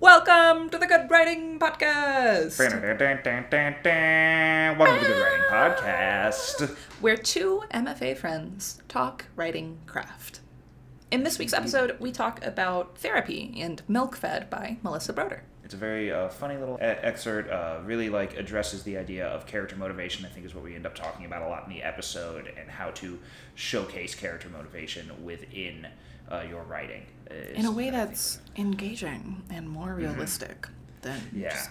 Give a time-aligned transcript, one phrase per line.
[0.00, 2.56] Welcome to the Good Writing Podcast,
[4.78, 6.76] Welcome to the Good Writing Podcast.
[7.00, 10.38] where two MFA friends talk writing craft.
[11.10, 15.42] In this week's episode, we talk about therapy and Milk Fed by Melissa Broder.
[15.64, 17.50] It's a very uh, funny little e- excerpt.
[17.50, 20.24] Uh, really like addresses the idea of character motivation.
[20.24, 22.70] I think is what we end up talking about a lot in the episode, and
[22.70, 23.18] how to
[23.56, 25.88] showcase character motivation within
[26.30, 27.06] uh, your writing.
[27.54, 30.66] In a way that's engaging and more realistic
[31.02, 31.50] than yeah.
[31.50, 31.70] just-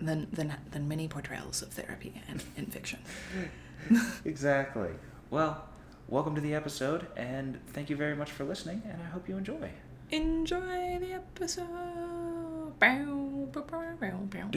[0.00, 2.98] than, than than many portrayals of therapy and in fiction.
[4.24, 4.88] Exactly.
[5.30, 5.62] Well,
[6.08, 9.36] welcome to the episode, and thank you very much for listening, and I hope you
[9.36, 9.70] enjoy.
[10.10, 12.78] Enjoy the episode.
[12.78, 14.48] Bow, bow, bow, bow, bow,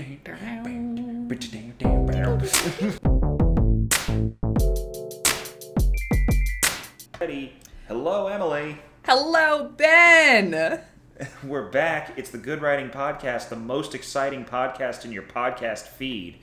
[7.19, 7.53] Ready?
[7.87, 8.77] Hello, Emily.
[9.07, 10.81] Hello, Ben.
[11.43, 12.13] We're back.
[12.17, 16.39] It's the Good Writing Podcast, the most exciting podcast in your podcast feed.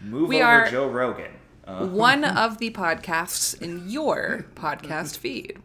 [0.00, 1.32] Move We over are- Joe Rogan.
[1.66, 5.58] Uh, One of the podcasts in your podcast feed.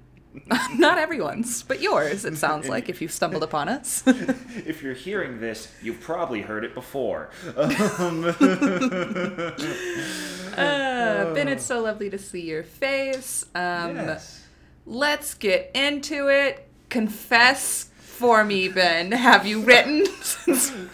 [0.75, 4.01] Not everyone's, but yours, it sounds like, if you've stumbled upon us.
[4.05, 7.29] if you're hearing this, you've probably heard it before.
[7.55, 8.25] Um,
[10.57, 13.45] Uh, ben, it's so lovely to see your face.
[13.55, 14.40] Um, yes.
[14.85, 16.67] Let's get into it.
[16.89, 19.11] Confess for me, Ben.
[19.11, 20.05] Have you written?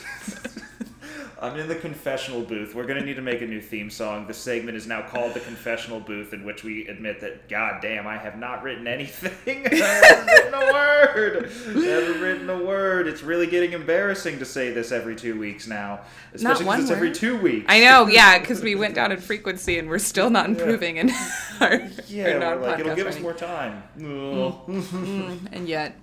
[1.39, 2.73] I'm in the confessional booth.
[2.73, 4.25] We're going to need to make a new theme song.
[4.25, 8.07] The segment is now called The Confessional Booth, in which we admit that, god damn,
[8.07, 9.67] I have not written anything.
[9.71, 11.51] I haven't written a word.
[11.67, 13.07] I haven't written a word.
[13.07, 13.21] It's
[13.51, 16.01] really getting embarrassing to say this every two weeks now.
[16.33, 17.65] Especially because it's every two weeks.
[17.69, 21.09] I know, yeah, because we went down in frequency and we're still not improving in
[21.61, 23.83] our, Yeah, our we're like, it'll give us more time.
[23.97, 25.95] Mm, and yet,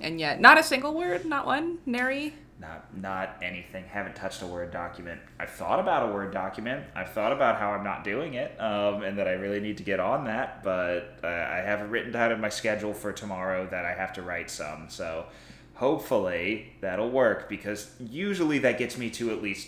[0.00, 2.34] and yet, not a single word, not one, nary.
[2.58, 3.86] Not, not anything.
[3.86, 5.18] Haven't touched a Word document.
[5.38, 6.84] I've thought about a Word document.
[6.94, 9.82] I've thought about how I'm not doing it, um, and that I really need to
[9.82, 10.62] get on that.
[10.62, 14.12] But uh, I have it written down in my schedule for tomorrow that I have
[14.12, 14.90] to write some.
[14.90, 15.24] So
[15.80, 19.66] hopefully that'll work because usually that gets me to at least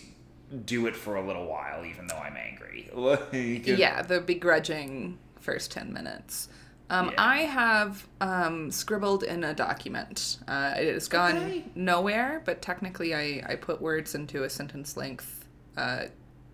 [0.66, 2.90] do it for a little while, even though I'm angry.
[2.94, 6.48] Like, Yeah, the begrudging first 10 minutes.
[6.90, 7.14] Um, Yeah.
[7.16, 10.36] I have um, scribbled in a document.
[10.46, 11.64] Uh, it has gone Okay.
[11.74, 15.46] nowhere, but technically I, I put words into a sentence length
[15.78, 16.04] uh,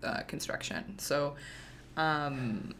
[0.01, 0.97] uh, construction.
[0.99, 1.35] So,
[1.97, 2.73] um,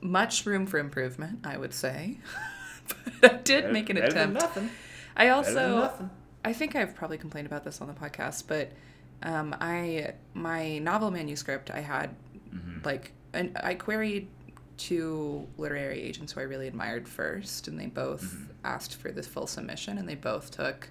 [0.00, 2.16] much room for improvement, I would say.
[3.20, 4.42] but I did Better- make an attempt.
[5.18, 6.10] I also.
[6.44, 8.70] I think I've probably complained about this on the podcast, but
[9.22, 12.14] um, I my novel manuscript I had
[12.54, 12.78] Mm-hmm.
[12.82, 14.26] like and I queried
[14.78, 18.44] two literary agents who I really admired first, and they both Mm-hmm.
[18.64, 20.88] asked for this full submission, and they both took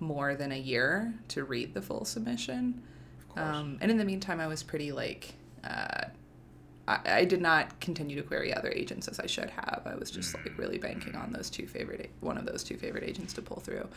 [0.00, 2.82] more than a year to read the full submission.
[3.36, 5.34] Um, and in the meantime, I was pretty like.
[5.62, 6.06] Uh,
[6.88, 9.82] I, I did not continue to query other agents as I should have.
[9.86, 13.04] I was just like really banking on those two favorite, one of those two favorite
[13.04, 13.88] agents to pull through.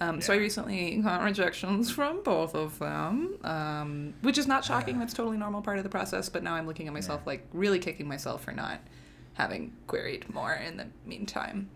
[0.00, 4.98] Um, So I recently got rejections from both of them, um, which is not shocking.
[4.98, 6.28] That's totally normal part of the process.
[6.28, 8.80] But now I'm looking at myself like really kicking myself for not
[9.34, 11.70] having queried more in the meantime.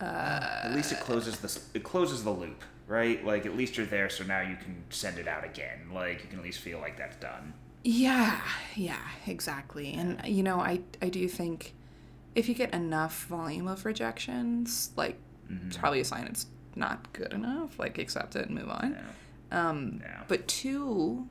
[0.00, 3.24] At least it closes the it closes the loop, right?
[3.24, 5.90] Like at least you're there, so now you can send it out again.
[5.92, 7.52] Like you can at least feel like that's done.
[7.90, 8.38] Yeah,
[8.76, 9.94] yeah, exactly.
[9.94, 11.72] And you know, I I do think
[12.34, 15.16] if you get enough volume of rejections, like
[15.48, 16.44] it's probably a sign it's
[16.76, 17.78] not good enough.
[17.78, 18.98] Like accept it and move on.
[19.50, 20.02] Um.
[20.28, 21.28] But two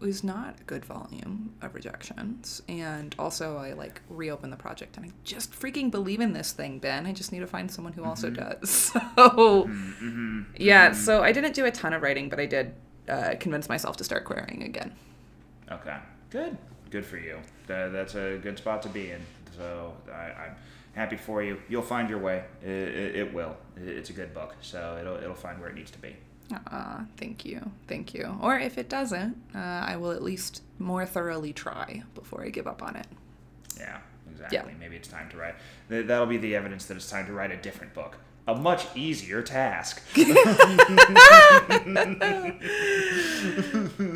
[0.00, 5.06] was not a good volume of rejections, and also I like reopened the project, and
[5.06, 7.06] I just freaking believe in this thing, Ben.
[7.06, 8.92] I just need to find someone who also does.
[9.16, 9.70] So
[10.56, 12.74] yeah, so I didn't do a ton of writing, but I did
[13.08, 14.92] uh, convince myself to start querying again.
[15.70, 15.96] Okay.
[16.30, 16.56] Good.
[16.90, 17.38] Good for you.
[17.66, 19.20] That, that's a good spot to be in.
[19.56, 20.56] So I, I'm
[20.94, 21.58] happy for you.
[21.68, 22.44] You'll find your way.
[22.62, 23.56] It, it, it will.
[23.76, 26.16] It, it's a good book, so it'll it'll find where it needs to be.
[26.70, 28.36] Uh, thank you, thank you.
[28.42, 32.66] Or if it doesn't, uh, I will at least more thoroughly try before I give
[32.66, 33.06] up on it.
[33.78, 33.98] Yeah.
[34.30, 34.72] Exactly.
[34.72, 34.78] Yeah.
[34.78, 35.54] Maybe it's time to write.
[35.88, 38.16] That'll be the evidence that it's time to write a different book.
[38.48, 40.02] A much easier task.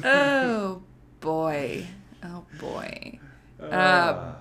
[0.05, 0.83] oh
[1.25, 1.87] boy,
[2.23, 3.19] oh boy.
[3.61, 4.33] Uh,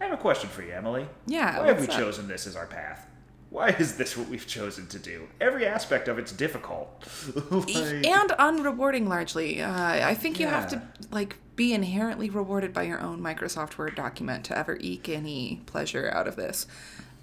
[0.00, 1.06] I have a question for you, Emily.
[1.26, 1.92] Yeah, Why have we up?
[1.98, 3.06] chosen this as our path?
[3.50, 5.28] Why is this what we've chosen to do?
[5.40, 6.88] Every aspect of it's difficult.
[7.50, 9.60] Like- and unrewarding largely.
[9.60, 9.70] Uh,
[10.08, 10.80] I think you have to
[11.10, 16.10] like be inherently rewarded by your own Microsoft Word document to ever eke any pleasure
[16.14, 16.66] out of this.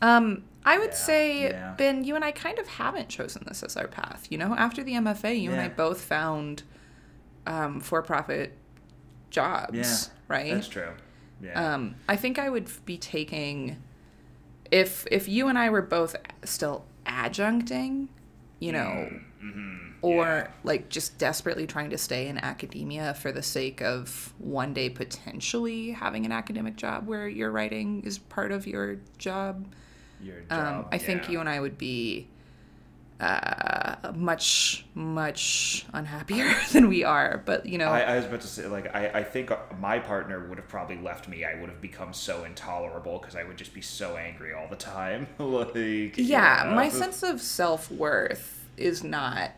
[0.01, 1.73] Um, I would Yeah, say, yeah.
[1.77, 4.27] Ben, you and I kind of haven't chosen this as our path.
[4.29, 6.61] You know, after the MFA, you and I both found
[7.49, 8.57] um, for-profit
[9.31, 9.95] jobs, Yeah,
[10.29, 10.53] right?
[10.55, 10.91] That's true.
[11.41, 11.75] Yeah.
[11.75, 13.77] Um, I think I would be taking
[14.71, 16.15] if if you and I were both
[16.45, 18.09] still adjuncting,
[18.59, 19.09] you know,
[19.41, 20.47] hmm or yeah.
[20.63, 25.91] like just desperately trying to stay in academia for the sake of one day potentially
[25.91, 29.67] having an academic job where your writing is part of your job.
[30.21, 32.29] Your Um, job, I think you and I would be
[33.19, 37.41] uh, much much unhappier than we are.
[37.45, 40.47] But you know, I, I was about to say, like, I, I think my partner
[40.47, 41.43] would have probably left me.
[41.45, 44.75] I would have become so intolerable because I would just be so angry all the
[44.75, 45.27] time.
[45.37, 45.73] like,
[46.17, 49.51] yeah, my sense of self worth is not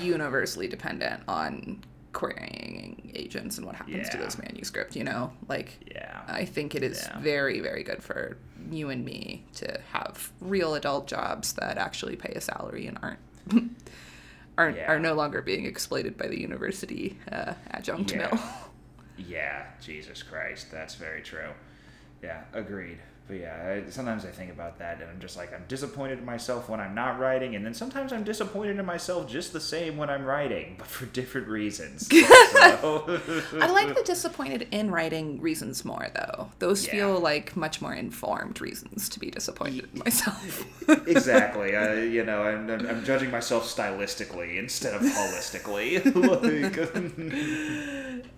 [0.00, 1.82] universally dependent on
[2.12, 4.24] querying agents and what happens to Yeah.
[4.24, 4.96] those manuscript.
[4.96, 6.22] You know, like Yeah.
[6.26, 7.18] I think it is Yeah.
[7.20, 8.36] very, very good for
[8.72, 13.18] you and me to have real adult jobs that actually pay a salary and aren't
[14.58, 14.90] aren't Yeah.
[14.92, 18.18] are no longer being exploited by the university uh, adjunct Yeah.
[18.30, 18.38] mill.
[19.26, 21.50] Yeah, Jesus Christ, that's very true.
[22.22, 22.98] Yeah, agreed.
[23.28, 26.24] But yeah, I, sometimes I think about that and I'm just like, I'm disappointed in
[26.24, 29.98] myself when I'm not writing, and then sometimes I'm disappointed in myself just the same
[29.98, 32.08] when I'm writing, but for different reasons.
[32.80, 33.20] So-
[33.60, 36.50] I like the disappointed in writing reasons more though.
[36.58, 36.92] Those Yeah.
[36.92, 40.64] feel like much more informed reasons to be disappointed in myself.
[41.06, 41.76] exactly.
[41.84, 46.04] I, you know, I'm, I'm, I'm judging myself stylistically instead of holistically.
[46.14, 46.78] like,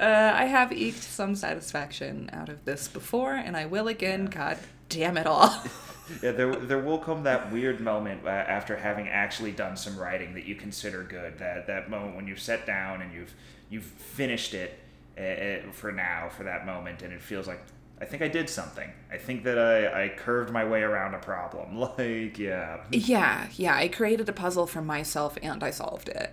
[0.01, 4.27] Uh, I have eked some satisfaction out of this before, and I will again.
[4.27, 4.59] God
[4.91, 5.49] damn it all.
[6.23, 10.35] yeah, there, there will come that weird moment uh, after having actually done some writing
[10.35, 11.39] that you consider good.
[11.39, 13.33] That that moment when you've sat down and you've
[13.71, 14.79] you've finished it
[15.19, 17.61] uh, uh, for now for that moment, and it feels like
[18.01, 18.91] I think I did something.
[19.13, 21.77] I think that I, I curved my way around a problem.
[21.99, 22.81] Like, yeah.
[22.91, 23.75] yeah, yeah.
[23.77, 26.33] I created a puzzle for myself, and I solved it.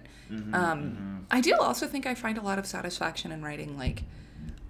[0.53, 3.77] um, I do also think I find a lot of satisfaction in writing.
[3.77, 4.03] Like,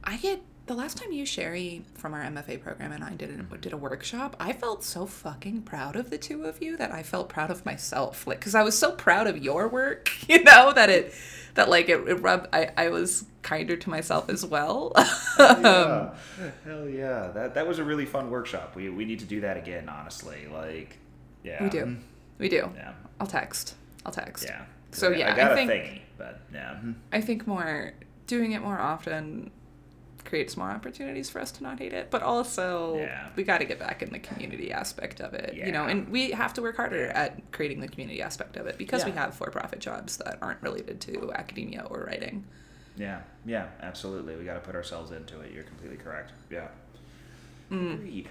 [0.04, 3.58] I get the last time you, Sherry, from our MFA program, and I did a,
[3.58, 4.36] did a workshop.
[4.40, 7.66] I felt so fucking proud of the two of you that I felt proud of
[7.66, 8.28] myself.
[8.28, 11.14] Like, because I was so proud of your work, you know, that it
[11.56, 12.48] that like it, it rubbed.
[12.54, 14.92] I I was kinder to myself as well.
[15.40, 16.14] yeah.
[16.66, 17.32] Hell yeah.
[17.34, 18.76] That that was a really fun workshop.
[18.76, 20.48] We we need to do that again, honestly.
[20.52, 20.98] Like
[21.44, 21.64] yeah.
[21.64, 22.02] we do, mm-hmm.
[22.40, 22.70] we do.
[22.76, 22.94] Yeah.
[23.22, 23.76] I'll text.
[24.06, 24.44] I'll text.
[24.46, 24.66] Yeah.
[24.92, 26.72] So, yeah, I got I a think- thingy, but yeah.
[26.72, 26.92] Mm-hmm.
[27.12, 27.94] I think more
[28.26, 29.50] doing it more often
[30.28, 33.30] creates more opportunities for us to not hate it, but also Yeah.
[33.36, 36.32] we got to get back in the community aspect of it, you know, and we
[36.32, 39.80] have to work harder at creating the community aspect of it because we have for-profit
[39.80, 42.44] jobs that aren't related to academia or writing.
[42.98, 43.22] Yeah.
[43.46, 44.36] Yeah, absolutely.
[44.36, 45.52] We got to put ourselves into it.
[45.54, 46.34] You're completely correct.
[46.50, 46.68] Yeah.
[47.72, 48.30] Agreed.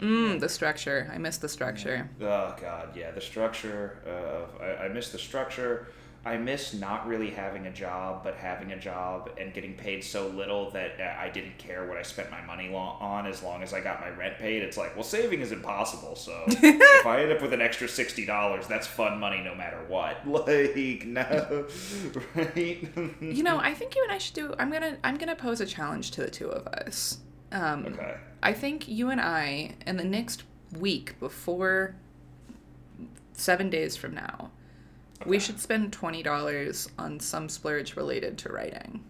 [0.00, 1.10] Mm, the structure.
[1.12, 2.08] I miss the structure.
[2.22, 5.88] Oh god, yeah, the structure of I, I miss the structure.
[6.22, 10.28] I miss not really having a job, but having a job and getting paid so
[10.28, 13.72] little that uh, I didn't care what I spent my money on as long as
[13.72, 14.62] I got my rent paid.
[14.62, 16.16] It's like, well, saving is impossible.
[16.16, 19.78] So if I end up with an extra sixty dollars, that's fun money no matter
[19.88, 20.18] what.
[20.30, 21.66] Like no,
[22.34, 22.88] right?
[23.20, 24.54] You know, I think you and I should do.
[24.58, 24.96] I'm gonna.
[25.04, 27.18] I'm gonna pose a challenge to the two of us.
[27.52, 28.16] Um, okay.
[28.42, 30.44] I think you and I, in the next
[30.78, 31.94] week before
[33.32, 34.50] seven days from now,
[35.26, 39.04] we should spend twenty dollars on some splurge related to writing.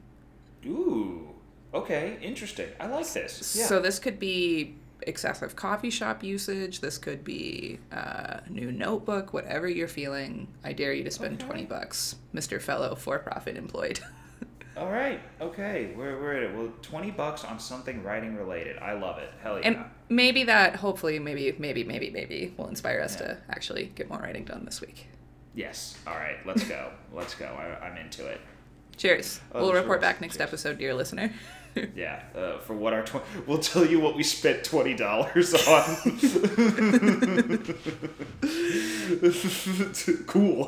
[0.67, 1.29] Ooh.
[1.73, 2.19] Okay.
[2.21, 2.69] Interesting.
[2.81, 3.55] I like this.
[3.57, 3.67] Yeah.
[3.67, 6.81] So this could be excessive coffee shop usage.
[6.81, 9.33] This could be uh, new notebook.
[9.33, 11.47] Whatever you're feeling, I dare you to spend Okay.
[11.47, 14.01] twenty bucks, Mister Fellow for-profit employed.
[14.77, 15.21] All right.
[15.41, 15.93] Okay.
[15.97, 16.57] We're, we're at it.
[16.57, 18.79] Well, 20 bucks on something writing related.
[18.79, 19.29] I love it.
[19.43, 19.67] Hell yeah.
[19.67, 23.27] and maybe that, hopefully, maybe, maybe, maybe, maybe, will inspire us Yeah.
[23.27, 25.09] to actually get more writing done this week.
[25.55, 25.99] Yes.
[26.07, 26.37] All right.
[26.47, 26.91] Let's go.
[27.13, 27.47] let's go.
[27.47, 28.41] I, I'm into it.
[28.97, 29.41] Cheers.
[29.55, 30.49] Oh, we'll report back next Cheers.
[30.49, 31.33] episode, dear listener.
[31.95, 32.21] Yeah.
[32.35, 35.85] Uh, for what our tw- we'll tell you what we spent twenty dollars on.
[40.27, 40.67] cool.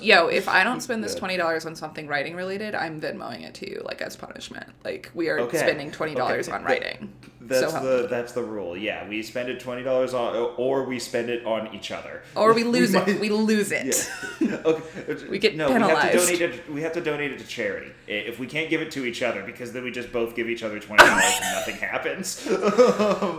[0.00, 3.54] Yo, if I don't spend this twenty dollars on something writing related, I'm Venmoing it
[3.56, 4.66] to you, like as punishment.
[4.84, 5.58] Like we are Okay.
[5.58, 6.56] spending twenty dollars Okay.
[6.56, 7.12] on writing.
[7.44, 8.76] That's so the that's the rule.
[8.76, 12.52] Yeah, we spend it twenty dollars on, or we spend it on each other, or
[12.52, 13.20] we lose might- it.
[13.20, 14.08] We lose it.
[14.40, 14.54] Yeah.
[14.64, 15.28] okay.
[15.28, 17.90] We get no, We have, to donate it, we have to donate it to charity.
[18.06, 20.62] If we can't give it to each other, because then we just both give each
[20.62, 22.44] other twenty dollars and nothing happens.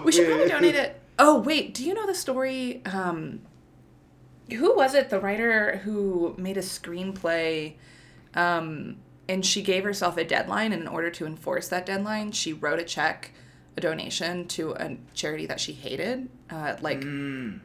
[0.03, 0.99] We should probably donate it.
[1.17, 2.81] Oh wait, do you know the story?
[2.85, 3.41] Um,
[4.51, 5.09] who was it?
[5.09, 7.75] The writer who made a screenplay,
[8.35, 8.97] um,
[9.29, 12.79] and she gave herself a deadline, and in order to enforce that deadline, she wrote
[12.79, 13.31] a check
[13.77, 16.29] a donation to a charity that she hated.
[16.49, 17.59] Uh, like, Mm.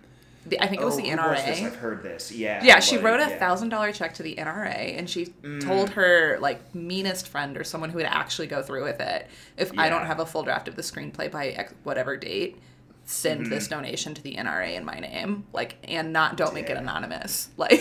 [0.46, 1.30] the, I think it was Oh, the NRA.
[1.36, 1.60] was this?
[1.62, 2.32] I've heard this.
[2.32, 2.62] Yeah.
[2.64, 5.60] Yeah, she like, wrote a thousand dollar check to the NRA, and she Mm.
[5.62, 9.26] told her like meanest friend or someone who would actually go through with it,
[9.58, 12.56] if I don't have a full draft of the screenplay by X, whatever date,
[13.04, 13.50] send Mm-hmm.
[13.50, 17.48] this donation to the NRA in my name, like, and not don't make it anonymous,
[17.58, 17.80] like.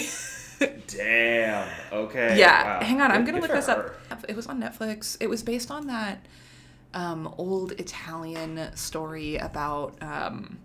[0.88, 1.68] Damn.
[1.92, 2.38] Okay.
[2.38, 2.86] yeah, wow.
[2.86, 3.94] hang on, I'm gonna look this her.
[4.12, 4.26] up.
[4.28, 5.16] It was on Netflix.
[5.20, 6.26] It was based on that
[6.98, 10.58] um, old Italian story about um,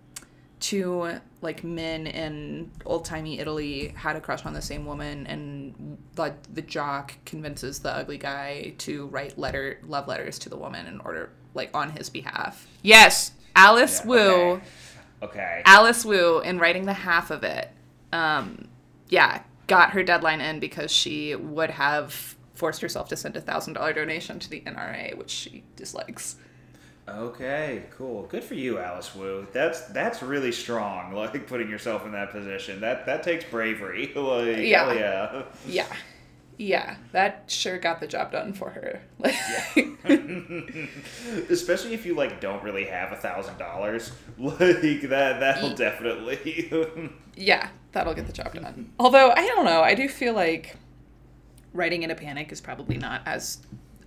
[0.61, 5.99] two like men in old timey Italy had a crush on the same woman, and
[6.15, 10.87] the the jock convinces the ugly guy to write letter love letters to the woman
[10.87, 12.67] in order like on his behalf.
[12.81, 14.17] Yes, Alice Yeah, Wu.
[14.19, 14.63] Okay.
[15.23, 15.63] okay.
[15.67, 17.71] Alice Wu, in writing the half of it,
[18.11, 18.69] um,
[19.11, 23.73] yeah, got her deadline in because she would have forced herself to send a thousand
[23.73, 26.37] dollar donation to the NRA, which she dislikes.
[27.09, 28.23] Okay, cool.
[28.29, 29.49] Good for you, Alice Wu.
[29.53, 31.13] That's that's really strong.
[31.23, 32.81] Like putting yourself in that position.
[32.81, 34.13] That that takes bravery.
[34.15, 34.93] Like Yeah.
[34.93, 35.43] yeah.
[35.67, 35.87] Yeah,
[36.57, 39.03] yeah, that sure got the job done for her.
[41.51, 44.13] Especially if you like don't really have a thousand dollars.
[44.39, 46.71] Like that that'll definitely
[47.35, 48.93] yeah, that'll get the job done.
[49.01, 50.77] Although I don't know, I do feel like
[51.73, 53.59] writing in a panic is probably not as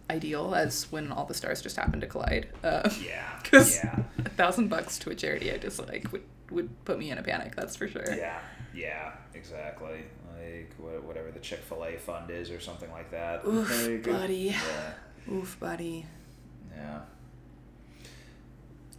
[0.10, 2.48] ideal as when all the stars just happen to collide.
[2.64, 3.40] Uh, Yeah.
[3.44, 4.04] 'Cause- Yeah.
[4.20, 7.56] a thousand bucks to a charity I dislike would would put me in a panic.
[7.56, 8.06] That's for sure.
[8.16, 8.40] Yeah.
[8.74, 10.04] Yeah, exactly.
[10.38, 10.72] Like
[11.04, 13.44] whatever the Chick fil A fund is or something like that.
[13.48, 14.36] Oof, Like, buddy.
[14.56, 14.94] Yeah.
[15.34, 16.06] Oof, buddy.
[16.76, 17.00] Yeah.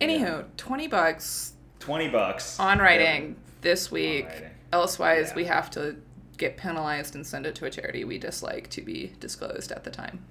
[0.00, 2.58] Anywho, twenty bucks Twenty bucks.
[2.58, 4.26] on writing this week.
[4.26, 4.50] writing.
[4.73, 5.35] Elsewise, Yeah.
[5.37, 5.96] we have to
[6.37, 9.90] get penalized and send it to a charity we dislike to be disclosed at the
[9.90, 10.25] time.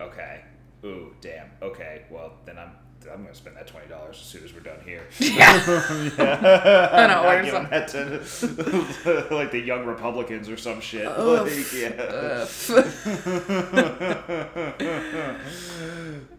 [0.00, 0.42] Okay.
[0.84, 1.50] Ooh, damn.
[1.62, 2.02] Okay.
[2.10, 2.70] Well, then I'm
[3.10, 5.02] I'm gonna spend that twenty dollars as soon as we're done here.
[5.20, 6.88] Yeah.
[6.92, 11.06] I know, giving that to like the young Republicans or some shit.
[11.06, 12.46] Like, yeah.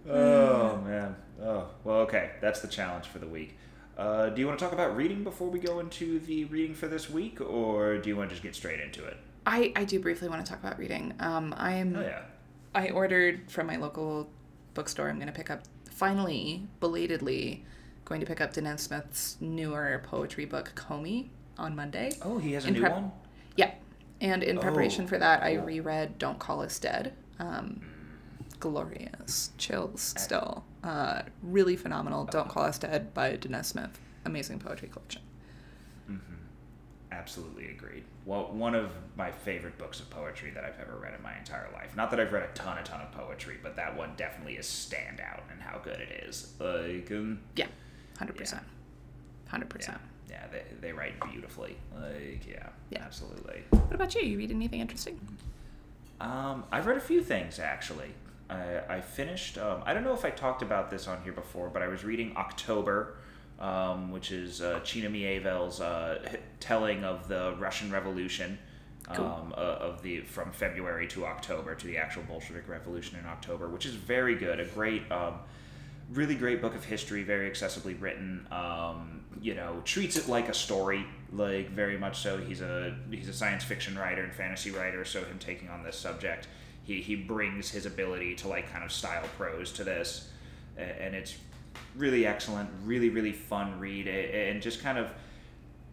[0.10, 1.16] Oh man.
[1.42, 1.98] Oh well.
[2.02, 2.32] Okay.
[2.42, 3.58] That's the challenge for the week.
[3.98, 6.88] Uh, do you want to talk about reading before we go into the reading for
[6.88, 9.18] this week, or do you want to just get straight into it?
[9.46, 11.14] I, I do briefly want to talk about reading.
[11.20, 12.22] Um, I'm Oh yeah.
[12.74, 14.30] I ordered from my local
[14.74, 15.10] bookstore.
[15.10, 17.66] I'm going to pick up, finally, belatedly,
[18.06, 22.14] going to pick up Danez Smith's newer poetry book, Homie, on Monday.
[22.22, 23.12] Oh, he has a In new prep- one.
[23.58, 23.72] Yeah.
[24.22, 27.14] And in preparation Oh, for that, I reread Don't Call Us Dead.
[27.40, 27.82] Um,
[28.62, 29.50] glorious.
[29.58, 30.64] Chills still.
[30.84, 32.24] Uh, really phenomenal.
[32.26, 34.00] Don't Call Us Dead by Danez Smith.
[34.24, 35.22] Amazing poetry collection.
[37.12, 38.04] Absolutely agreed.
[38.26, 41.68] Well, one of my favorite books of poetry that I've ever read in my entire
[41.74, 41.94] life.
[41.96, 44.66] Not that I've read a ton, a ton of poetry, but that one definitely is
[44.66, 46.54] standout and how good it is.
[46.58, 47.68] Like, um, Yeah.
[48.18, 48.62] 100%.
[49.52, 49.88] 100%.
[49.90, 49.98] yeah,
[50.30, 51.76] yeah, they, they write beautifully.
[51.94, 53.04] Like, yeah, Yeah.
[53.04, 53.64] absolutely.
[53.72, 54.22] What about you?
[54.22, 55.20] You read anything interesting?
[56.22, 58.12] Um, I've read a few things actually.
[58.52, 59.58] I, I finished.
[59.58, 62.04] Um, I don't know if I talked about this on here before, but I was
[62.04, 63.16] reading October,
[63.60, 66.20] um, which is uh, China Miéville's uh,
[66.60, 68.60] telling of the Russian Revolution,
[69.14, 69.26] Cool.
[69.26, 73.68] um, uh, of the from February to October to the actual Bolshevik Revolution in October,
[73.68, 74.60] which is very good.
[74.60, 75.10] A great.
[75.12, 75.40] Um,
[76.14, 78.46] really great book of history, very accessibly written.
[78.52, 82.38] Um, you know, treats it like a story, like very much so.
[82.38, 85.98] He's a he's a science fiction writer and fantasy writer, so him taking on this
[85.98, 86.48] subject,
[86.92, 90.30] he he brings his ability to like kind of style prose to this,
[90.78, 91.36] and it's
[91.96, 95.12] really excellent, really really fun read, and just kind of.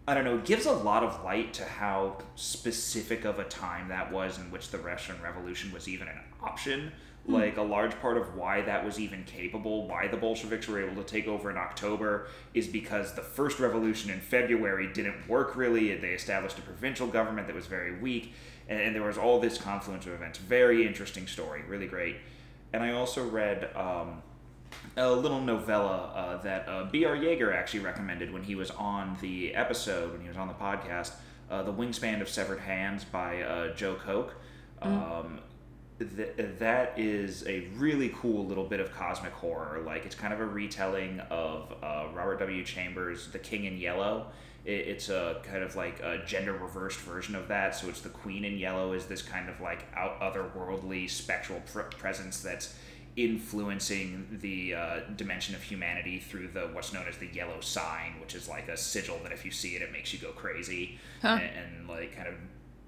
[0.07, 4.11] I don't know, gives a lot of light to how specific of a time that
[4.11, 6.93] was in which the Russian Revolution was even an option.
[7.29, 11.03] Like, a large part of why that was even capable, why the Bolsheviks were able
[11.03, 15.95] to take over in October, is because the first revolution in February didn't work really.
[15.97, 18.33] They established a provincial government that was very weak,
[18.69, 20.39] and, and there was all this confluence of events.
[20.39, 22.17] Very interesting story, really great.
[22.73, 24.23] And I also read um,
[24.97, 27.17] a little novella uh, that uh, B.R.
[27.17, 31.13] Yeager actually recommended when he was on the episode, when he was on the podcast,
[31.51, 34.33] uh, The Wingspan of Severed Hands by uh, Joe Koch.
[34.81, 35.41] Um,
[35.99, 39.81] th- that is a really cool little bit of cosmic horror.
[39.85, 42.65] Like, it's kind of a retelling of uh, Robert W.
[42.65, 44.27] Chambers' The King in Yellow.
[44.65, 47.75] It, it's a kind of like a gender reversed version of that.
[47.75, 51.81] So it's the Queen in Yellow is this kind of like out otherworldly spectral pr-
[51.81, 52.75] presence that's
[53.17, 58.35] influencing the uh, dimension of humanity through the what's known as the yellow sign, which
[58.35, 61.39] is like a sigil that if you see it, it makes you go crazy Huh.
[61.41, 62.35] and, and like kind of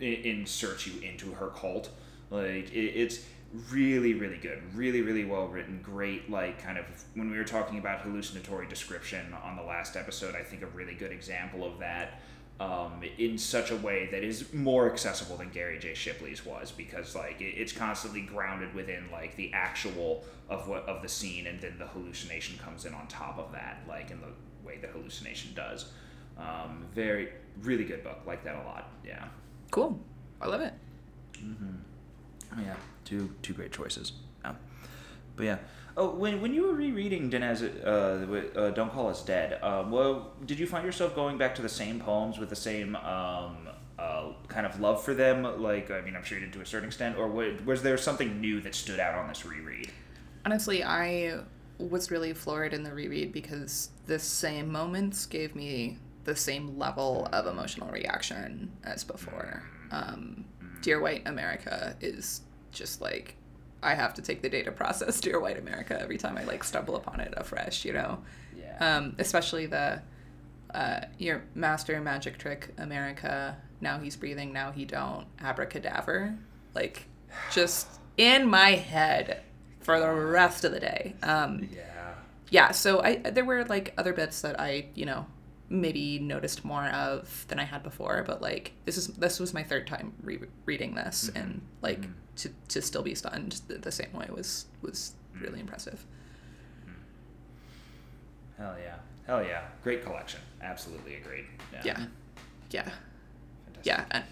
[0.00, 1.90] i- insert you into her cult.
[2.30, 3.24] Like it, it's
[3.70, 6.84] really really good really really well written great like kind of
[7.14, 10.94] when we were talking about hallucinatory description on the last episode i think a really
[10.94, 12.20] good example of that
[12.60, 15.94] um, in such a way that is more accessible than Gary J.
[15.94, 21.00] Shipley's was because like it, it's constantly grounded within like the actual of what of
[21.00, 24.26] the scene and then the hallucination comes in on top of that like in the
[24.62, 25.90] way the hallucination does.
[26.36, 27.30] Um, very
[27.62, 28.90] really good book like that a lot.
[29.06, 29.24] Yeah.
[29.70, 29.98] Cool.
[30.38, 30.74] I love it.
[31.38, 31.76] Mm-hmm.
[32.58, 34.12] Yeah, two two great choices.
[34.44, 34.54] Yeah.
[35.36, 35.58] But yeah.
[35.96, 40.32] Oh, when, when you were rereading Danez, uh, uh, Don't Call Us Dead, um, well,
[40.46, 44.28] did you find yourself going back to the same poems with the same um, uh,
[44.48, 45.42] kind of love for them?
[45.60, 48.40] Like, I mean, I'm sure you did to a certain extent, or was there something
[48.40, 49.90] new that stood out on this reread?
[50.46, 51.40] Honestly, I
[51.78, 57.28] was really floored in the reread because the same moments gave me the same level
[57.32, 59.62] of emotional reaction as before.
[59.90, 60.12] Mm.
[60.12, 60.44] Um,
[60.82, 63.36] Dear White America is just like
[63.82, 66.96] I have to take the data process Dear White America every time I like stumble
[66.96, 68.18] upon it afresh, you know.
[68.58, 68.96] Yeah.
[68.96, 70.02] Um, especially the
[70.74, 73.56] uh, your master magic trick America.
[73.80, 74.52] Now he's breathing.
[74.52, 75.26] Now he don't.
[75.40, 76.36] Abracadabra.
[76.74, 77.06] Like,
[77.50, 79.42] just in my head
[79.80, 81.14] for the rest of the day.
[81.22, 82.14] Um, yeah.
[82.50, 82.70] Yeah.
[82.72, 85.26] So I there were like other bits that I you know
[85.70, 88.24] maybe noticed more of than I had before.
[88.26, 91.38] But like this is this was my third time re- reading this, mm-hmm.
[91.38, 92.12] and like mm-hmm.
[92.36, 95.60] to to still be stunned the, the same way was was really mm-hmm.
[95.60, 96.04] impressive.
[96.84, 98.62] Mm-hmm.
[98.62, 98.96] Hell yeah,
[99.26, 100.40] hell yeah, great collection.
[100.60, 101.46] Absolutely agreed.
[101.72, 102.06] Yeah, yeah,
[102.70, 102.90] yeah.
[103.64, 103.84] Fantastic.
[103.84, 104.04] yeah.
[104.10, 104.24] And,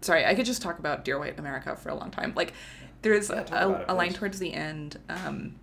[0.00, 2.32] sorry, I could just talk about Dear White America for a long time.
[2.36, 2.54] Like
[3.02, 4.98] there's yeah, a, a, a line towards the end.
[5.08, 5.56] Um,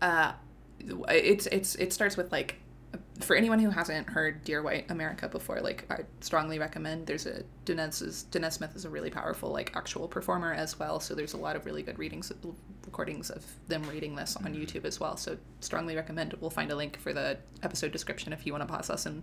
[0.00, 0.32] uh,
[0.80, 2.56] it's it's it starts with like
[3.20, 7.06] for anyone who hasn't heard Dear White America before, like I strongly recommend.
[7.06, 11.00] There's a Danez Danez Smith is a really powerful like actual performer as well.
[11.00, 12.32] So there's a lot of really good readings
[12.84, 15.16] recordings of them reading this on YouTube as well.
[15.16, 16.34] So strongly recommend.
[16.40, 19.22] We'll find a link for the episode description if you want to pause us and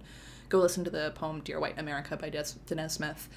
[0.50, 3.29] go listen to the poem Dear White America by Danez Smith.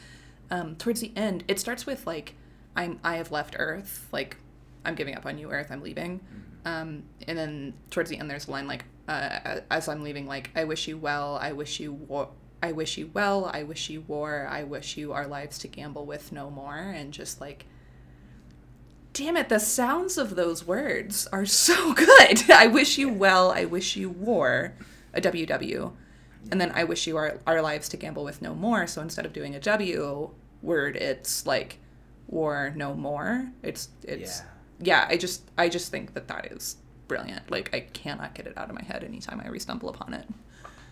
[0.51, 2.35] Um, towards the end, it starts with like
[2.77, 4.37] I'm I have left Earth, like
[4.87, 5.69] I'm giving up on you, Earth.
[5.71, 6.21] I'm leaving.
[6.21, 6.69] Mm-hmm.
[6.69, 10.51] Um, and then towards the end, there's a line like uh, as I'm leaving, like,
[10.57, 12.31] I wish you well, I wish you war.
[12.63, 16.07] I wish you well, I wish you war, I wish you our lives to gamble
[16.07, 16.77] with no more.
[16.79, 17.67] And just like,
[19.13, 22.51] damn it, the sounds of those words are so good.
[22.51, 24.75] I wish you well, I wish you war,
[25.13, 25.93] a WW.
[26.51, 28.87] And then I wish you our, our lives to gamble with no more.
[28.87, 30.31] So instead of doing a W
[30.63, 31.79] word, it's like
[32.27, 33.53] war no more.
[33.63, 34.47] It's, it's, yeah,
[34.81, 36.77] yeah I just, I just think that that is
[37.09, 37.51] brilliant.
[37.51, 40.27] Like I cannot get it out of my head anytime I re-stumble upon it.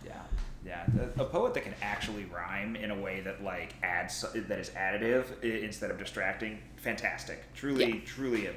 [0.05, 0.23] Yeah,
[0.65, 0.87] yeah.
[1.19, 5.43] A, poet that can actually rhyme in a way that like adds that is additive
[5.43, 6.59] instead of distracting.
[6.77, 7.53] Fantastic.
[7.55, 8.01] Truly, yeah.
[8.05, 8.49] truly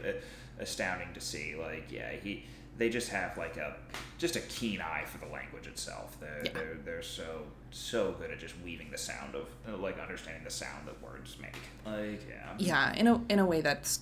[0.59, 1.55] astounding to see.
[1.55, 2.45] Like, yeah, he.
[2.77, 3.75] They just have like a
[4.19, 6.15] just a keen eye for the language itself.
[6.19, 6.51] They're yeah.
[6.53, 9.47] they're, they're so so good at just weaving the sound of
[9.81, 11.55] like understanding the sound that words make.
[11.87, 12.53] Like yeah.
[12.59, 14.01] Yeah, in a in a way that's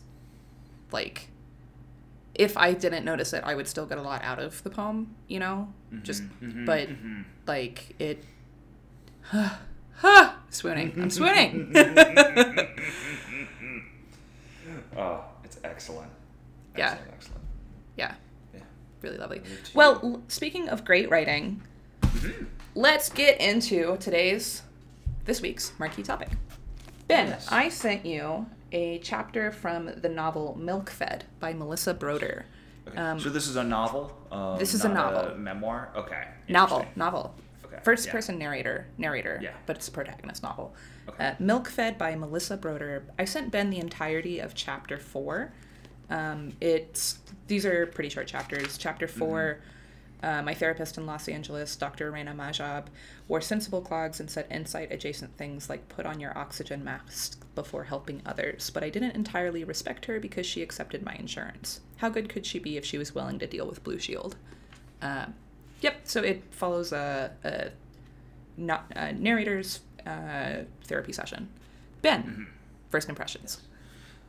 [0.92, 1.30] like
[2.36, 5.16] if I didn't notice it, I would still get a lot out of the poem,
[5.28, 5.70] you know?
[5.92, 7.22] Mm-hmm, Just, mm-hmm, but mm-hmm.
[7.48, 8.24] like it.
[9.22, 9.56] Huh,
[9.96, 10.94] huh, swooning.
[11.02, 11.72] I'm swooning.
[14.98, 16.12] oh, it's excellent.
[16.76, 16.78] excellent.
[16.78, 16.98] Yeah.
[17.14, 17.42] Excellent.
[17.96, 18.14] Yeah.
[18.54, 18.60] Yeah.
[19.02, 19.42] Really lovely.
[19.74, 21.62] Well, speaking of great writing,
[22.02, 22.46] mm-hmm.
[22.76, 24.62] let's get into today's,
[25.24, 26.30] this week's marquee topic.
[27.08, 27.48] Ben, yes.
[27.50, 32.46] I sent you a chapter from the novel Milk Fed by Melissa Broder.
[32.88, 32.98] Okay.
[32.98, 34.16] Um, so this is a novel.
[34.32, 35.32] Um, this is a novel.
[35.32, 35.92] A memoir.
[35.96, 36.28] Okay.
[36.48, 36.86] Novel.
[36.96, 37.34] Novel.
[37.66, 37.78] Okay.
[37.84, 38.12] First yeah.
[38.12, 38.88] person narrator.
[38.98, 39.40] Narrator.
[39.42, 39.52] Yeah.
[39.66, 40.76] But it's a protagonist novel.
[41.10, 41.28] Okay.
[41.28, 43.04] Uh, Milk Fed by Melissa Broder.
[43.18, 45.54] I sent Ben the entirety of chapter four.
[46.10, 48.78] Um, it's these are pretty short chapters.
[48.78, 49.70] Chapter 4 mm-hmm
[50.26, 52.10] uh, my therapist in Los Angeles, Dr.
[52.10, 52.88] Reina Mahjoub,
[53.28, 57.84] wore sensible clogs and said insight adjacent things like put on your oxygen mask before
[57.84, 61.82] helping others, but I didn't entirely respect her because she accepted my insurance.
[61.98, 64.36] How good could she be if she was willing to deal with Blue Shield?
[65.00, 65.28] Uh,
[65.82, 67.70] yep, so it follows a, a
[68.58, 71.50] not, a narrator's uh, therapy session.
[72.02, 72.44] Ben, mm-hmm.
[72.90, 73.62] first impressions.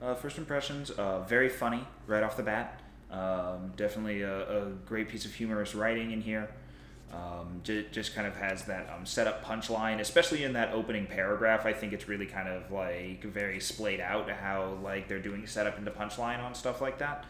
[0.02, 2.82] Uh, first impressions, uh, very funny right off the bat.
[3.16, 6.50] Um, definitely a, a, great piece of humorous writing in here.
[7.14, 11.64] Um, j- just kind of has that um, setup punchline, especially in that opening paragraph.
[11.64, 15.78] I think it's really kind of like very splayed out how like they're doing setup
[15.78, 17.24] into punchline on stuff like that.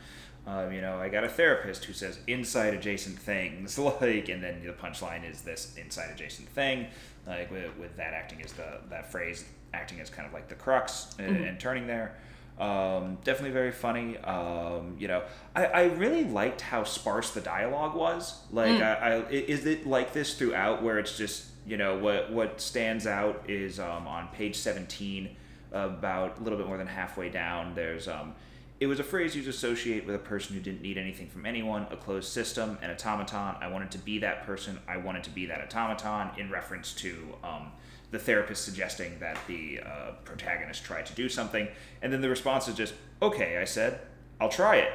[0.45, 4.65] Um, you know, I got a therapist who says inside adjacent things, like, and then
[4.65, 6.89] the punchline is this inside adjacent thing,
[7.29, 10.55] like with, with that acting as the that phrase acting as kind of like the
[10.57, 11.45] crux mm-hmm.
[11.45, 12.17] and turning there.
[12.59, 14.17] Um, definitely very funny.
[14.19, 15.23] Um, you know,
[15.55, 18.41] I, I really liked how sparse the dialogue was.
[18.51, 22.61] Like, I, I is it like this throughout, where it's just you know what what
[22.61, 25.37] stands out is um, on page seventeen,
[25.73, 27.75] about a little bit more than halfway down.
[27.75, 28.35] There's um,
[28.79, 31.47] it was a phrase used to associate with a person who didn't need anything from
[31.47, 33.57] anyone, a closed system, an automaton.
[33.61, 34.79] I wanted to be that person.
[34.87, 37.73] I wanted to be that automaton in reference to um,
[38.11, 41.69] the therapist suggesting that the uh, protagonist try to do something.
[42.03, 44.01] And then the response is just, okay, I said,
[44.41, 44.93] I'll try it.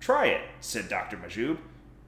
[0.00, 1.16] Try it, said Dr.
[1.16, 1.58] Mahjoub.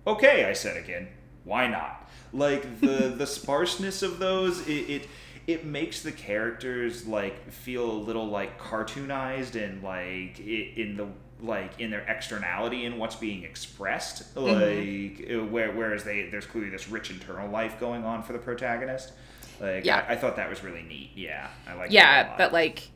[0.06, 1.08] Okay, I said again,
[1.44, 2.08] why not?
[2.32, 5.08] Like the the sparseness of those, it, it
[5.46, 11.08] it makes the characters like feel a little like cartoonized and like in the
[11.44, 15.50] like in their externality and what's being expressed like mm-hmm.
[15.50, 19.12] where, whereas they there's clearly this rich internal life going on for the protagonist
[19.60, 21.92] like yeah i, I thought that was really neat yeah i like that.
[21.92, 22.90] yeah but like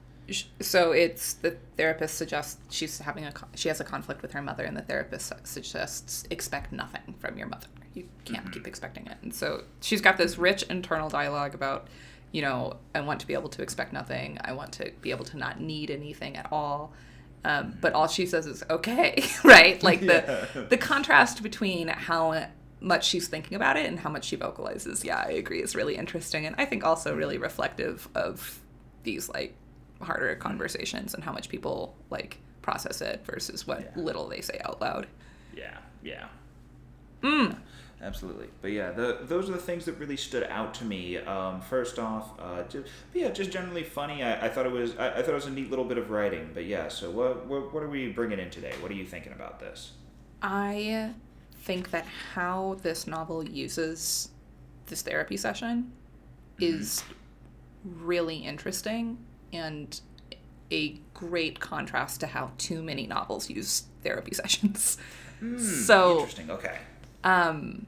[0.61, 4.65] so it's the therapist suggests she's having a she has a conflict with her mother
[4.65, 8.53] and the therapist suggests expect nothing from your mother you can't mm-hmm.
[8.53, 11.89] keep expecting it and so she's got this rich internal dialogue about
[12.35, 14.39] you know, I want to be able to expect nothing.
[14.41, 16.93] I want to be able to not need anything at all.
[17.45, 19.81] Um, but all she says is okay, right?
[19.81, 20.63] Like the yeah.
[20.63, 22.49] the contrast between how
[22.85, 25.05] much she's thinking about it and how much she vocalizes.
[25.05, 25.63] Yeah, I agree.
[25.63, 28.61] Is really interesting, and I think also really reflective of
[29.03, 29.55] these like
[30.01, 34.03] harder conversations and how much people like process it versus what yeah.
[34.03, 35.07] little they say out loud.
[35.57, 36.27] Yeah, yeah.
[37.23, 37.57] Mm
[38.05, 38.49] absolutely.
[38.61, 41.19] But yeah, the, those are the things that really stood out to me.
[41.19, 44.23] Um, first off, uh, just, yeah, just generally funny.
[44.23, 46.11] I, I thought it was I, I, thought it was a neat little bit of
[46.11, 46.51] writing.
[46.55, 48.73] But yeah, so what, what what are we bringing in today?
[48.81, 49.93] What are you thinking about this?
[50.43, 51.15] I
[51.65, 54.29] think that how this novel uses
[54.87, 55.93] this therapy session
[56.59, 56.65] mm-hmm.
[56.65, 57.03] is
[57.85, 59.19] really interesting
[59.53, 60.01] and
[60.71, 64.99] a great contrast to how too many novels use therapy sessions.
[65.43, 66.51] Mm, so interesting.
[66.51, 66.79] Okay.
[67.23, 67.87] Um,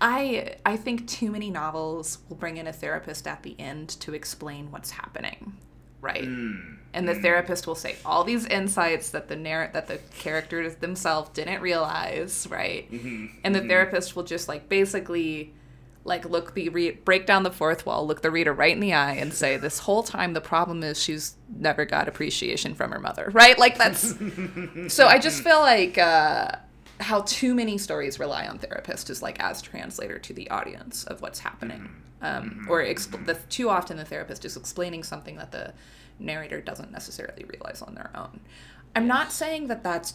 [0.00, 4.12] I I think too many novels will bring in a therapist at the end to
[4.12, 5.56] explain what's happening,
[6.00, 6.24] right?
[6.24, 6.76] Mm.
[6.94, 7.22] And the mm.
[7.22, 12.46] therapist will say all these insights that the narr- that the characters themselves didn't realize,
[12.50, 12.90] right?
[12.90, 13.26] Mm-hmm.
[13.44, 13.68] And the mm-hmm.
[13.68, 15.52] therapist will just like basically
[16.04, 18.94] like look the re- break down the fourth wall, look the reader right in the
[18.94, 23.00] eye, and say this whole time the problem is she's never got appreciation from her
[23.00, 23.58] mother, right?
[23.58, 24.14] Like that's
[24.88, 25.98] so I just feel like.
[25.98, 26.52] uh
[26.98, 31.20] how too many stories rely on therapists is like as translator to the audience of
[31.20, 32.15] what's happening mm-hmm.
[32.26, 32.70] Um, mm-hmm.
[32.70, 35.72] or exp- the, too often the therapist is explaining something that the
[36.18, 38.40] narrator doesn't necessarily realize on their own
[38.94, 40.14] i'm not saying that that's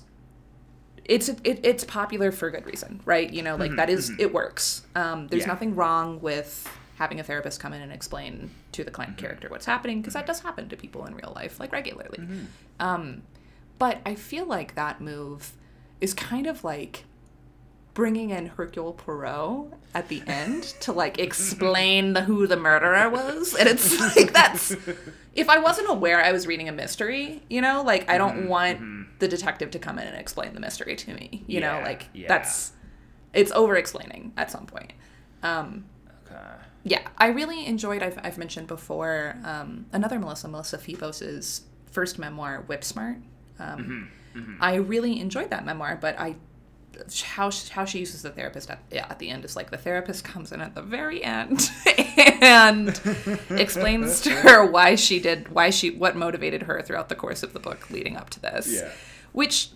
[1.06, 3.78] it's it, it's popular for good reason right you know like mm-hmm.
[3.78, 4.22] that is, mm-hmm.
[4.22, 5.48] it works um, there's yeah.
[5.48, 9.26] nothing wrong with having a therapist come in and explain to the client mm-hmm.
[9.26, 12.46] character what's happening because that does happen to people in real life like regularly mm-hmm.
[12.80, 13.22] um,
[13.80, 15.54] but i feel like that move
[16.00, 17.06] is kind of like
[17.94, 23.56] bringing in Hercule Poirot at the end to like explain the, who the murderer was.
[23.56, 24.76] And it's like that's
[25.36, 28.48] if I wasn't aware I was reading a mystery, you know, like I don't mm-hmm,
[28.48, 29.04] want mm-hmm.
[29.20, 31.44] the detective to come in and explain the mystery to me.
[31.48, 32.28] You yeah, know, like yeah.
[32.28, 32.74] that's
[33.34, 34.94] it's over explaining at some point.
[35.44, 35.86] Um
[36.28, 36.38] okay.
[36.84, 42.64] Yeah, I really enjoyed I've I've mentioned before um, another Melissa Melissa Febos's first memoir,
[42.68, 43.18] Whip Smart.
[43.60, 44.04] Um, mm-hmm
[44.36, 44.56] Mm-hmm.
[44.62, 46.36] I really enjoyed that memoir, but I
[47.24, 49.78] how she, how she uses the therapist at, yeah, at the end is like the
[49.78, 51.70] therapist comes in at the very end
[52.42, 53.00] and
[53.50, 57.54] explains to her why she did why she what motivated her throughout the course of
[57.54, 58.90] the book leading up to this yeah.
[59.32, 59.70] which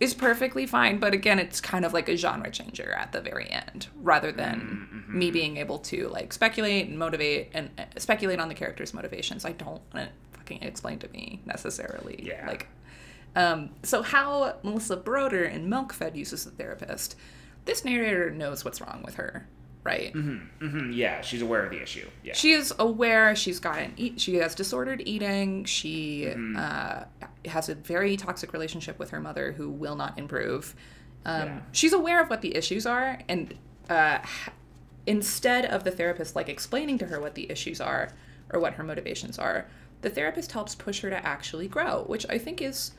[0.00, 3.50] is perfectly fine but again it's kind of like a genre changer at the very
[3.50, 5.18] end rather than mm-hmm.
[5.18, 9.44] me being able to like speculate and motivate and uh, speculate on the character's motivations
[9.44, 12.46] i don't want it fucking explained to me necessarily yeah.
[12.46, 12.68] like
[13.38, 17.14] um, so, how Melissa Broder in Milk Fed uses the therapist,
[17.66, 19.46] this narrator knows what's wrong with her,
[19.84, 20.12] right?
[20.12, 22.08] Mm-hmm, mm-hmm, yeah, she's aware of the issue.
[22.24, 23.36] Yeah, she is aware.
[23.36, 24.20] She's got an eat.
[24.20, 25.64] She has disordered eating.
[25.66, 26.56] She mm-hmm.
[26.58, 27.04] uh,
[27.44, 30.74] has a very toxic relationship with her mother, who will not improve.
[31.24, 31.60] Um, yeah.
[31.70, 33.54] She's aware of what the issues are, and
[33.88, 34.18] uh,
[35.06, 38.10] instead of the therapist like explaining to her what the issues are
[38.52, 39.68] or what her motivations are,
[40.00, 42.94] the therapist helps push her to actually grow, which I think is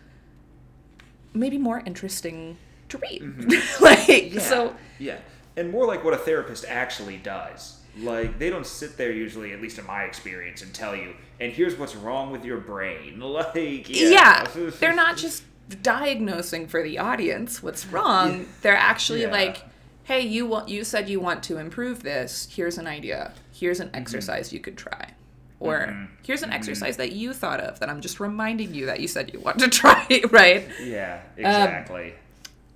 [1.33, 2.57] maybe more interesting
[2.89, 3.21] to read.
[3.21, 3.83] Mm-hmm.
[3.83, 4.41] like yeah.
[4.41, 5.17] so Yeah.
[5.55, 7.79] And more like what a therapist actually does.
[7.97, 11.51] Like they don't sit there usually, at least in my experience, and tell you, and
[11.51, 13.19] here's what's wrong with your brain.
[13.29, 14.47] Like yeah, yeah
[14.79, 15.43] they're not just
[15.83, 18.47] diagnosing for the audience what's wrong.
[18.61, 19.31] They're actually yeah.
[19.31, 19.63] like,
[20.03, 22.47] hey, you want you said you want to improve this.
[22.51, 23.33] Here's an idea.
[23.51, 23.97] Here's an mm-hmm.
[23.97, 24.55] exercise mm-hmm.
[24.55, 25.13] you could try.
[25.60, 26.06] Or mm-hmm.
[26.24, 26.58] here's an mm-hmm.
[26.58, 29.60] exercise that you thought of that I'm just reminding you that you said you want
[29.60, 30.67] to try, right?
[30.82, 32.12] Yeah, um, exactly.
[32.12, 32.17] Um,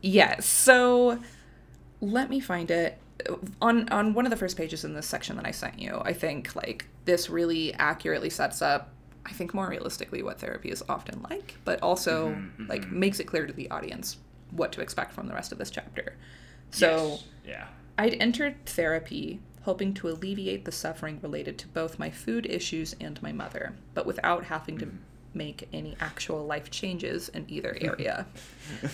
[0.02, 0.46] yes.
[0.46, 1.19] So
[2.02, 2.98] let me find it
[3.62, 6.02] on on one of the first pages in this section that I sent you.
[6.04, 8.89] I think like this really accurately sets up
[9.26, 13.00] I think more realistically what therapy is often like, but also mm-hmm, like mm-hmm.
[13.00, 14.17] makes it clear to the audience
[14.52, 16.15] what to expect from the rest of this chapter.
[16.72, 17.24] So, yes.
[17.46, 17.67] yeah.
[17.98, 23.21] I'd entered therapy hoping to alleviate the suffering related to both my food issues and
[23.21, 24.91] my mother, but without having to
[25.36, 28.26] make any actual life changes in either area.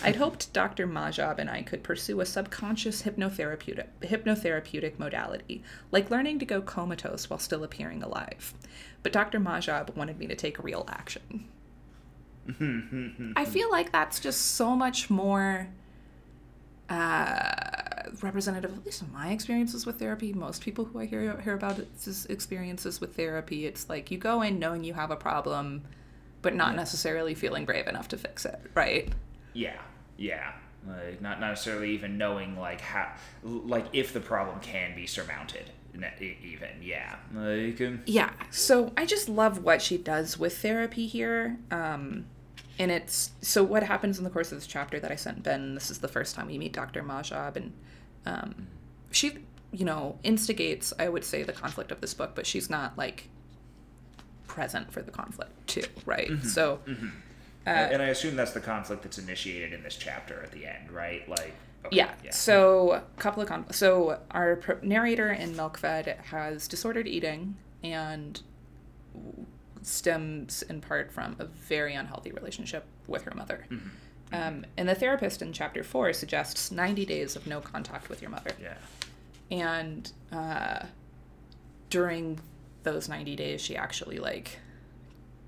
[0.02, 0.86] I'd hoped Dr.
[0.86, 7.28] Mahjoub and I could pursue a subconscious hypnotherapeutic, hypnotherapeutic modality, like learning to go comatose
[7.28, 8.54] while still appearing alive.
[9.02, 9.40] But Dr.
[9.40, 11.46] Mahjoub wanted me to take real action.
[13.36, 15.68] I feel like that's just so much more
[16.90, 20.32] uh, representative, at least in my experiences with therapy.
[20.32, 21.80] Most people who I hear hear about
[22.28, 25.84] experiences with therapy, it's like you go in knowing you have a problem,
[26.42, 29.12] but not necessarily feeling brave enough to fix it, right?
[29.52, 29.80] Yeah,
[30.16, 30.52] yeah.
[30.86, 35.70] Like not necessarily even knowing like how, like if the problem can be surmounted
[36.20, 41.58] even yeah like um, yeah so i just love what she does with therapy here
[41.70, 42.24] um
[42.80, 45.74] and it's so what happens in the course of this chapter that I sent Ben.
[45.74, 47.02] This is the first time we meet Dr.
[47.02, 47.72] Mahjoub, and
[48.24, 48.68] um,
[49.10, 50.94] she, you know, instigates.
[50.98, 53.28] I would say the conflict of this book, but she's not like
[54.46, 56.30] present for the conflict too, right?
[56.30, 56.48] Mm-hmm.
[56.48, 57.08] So, mm-hmm.
[57.66, 60.90] Uh, and I assume that's the conflict that's initiated in this chapter at the end,
[60.90, 61.28] right?
[61.28, 61.54] Like.
[61.84, 62.10] Okay, yeah.
[62.24, 62.30] yeah.
[62.30, 63.78] So a couple of conflicts.
[63.78, 68.40] So our narrator in Milk Fed has disordered eating and
[69.82, 73.66] stems in part from a very unhealthy relationship with her mother.
[73.70, 73.88] Mm-hmm.
[74.32, 78.30] Um, and the therapist in chapter four suggests 90 days of no contact with your
[78.30, 78.52] mother.
[78.60, 78.74] Yeah.
[79.50, 80.86] And uh,
[81.88, 82.38] during
[82.84, 84.60] those 90 days, she actually like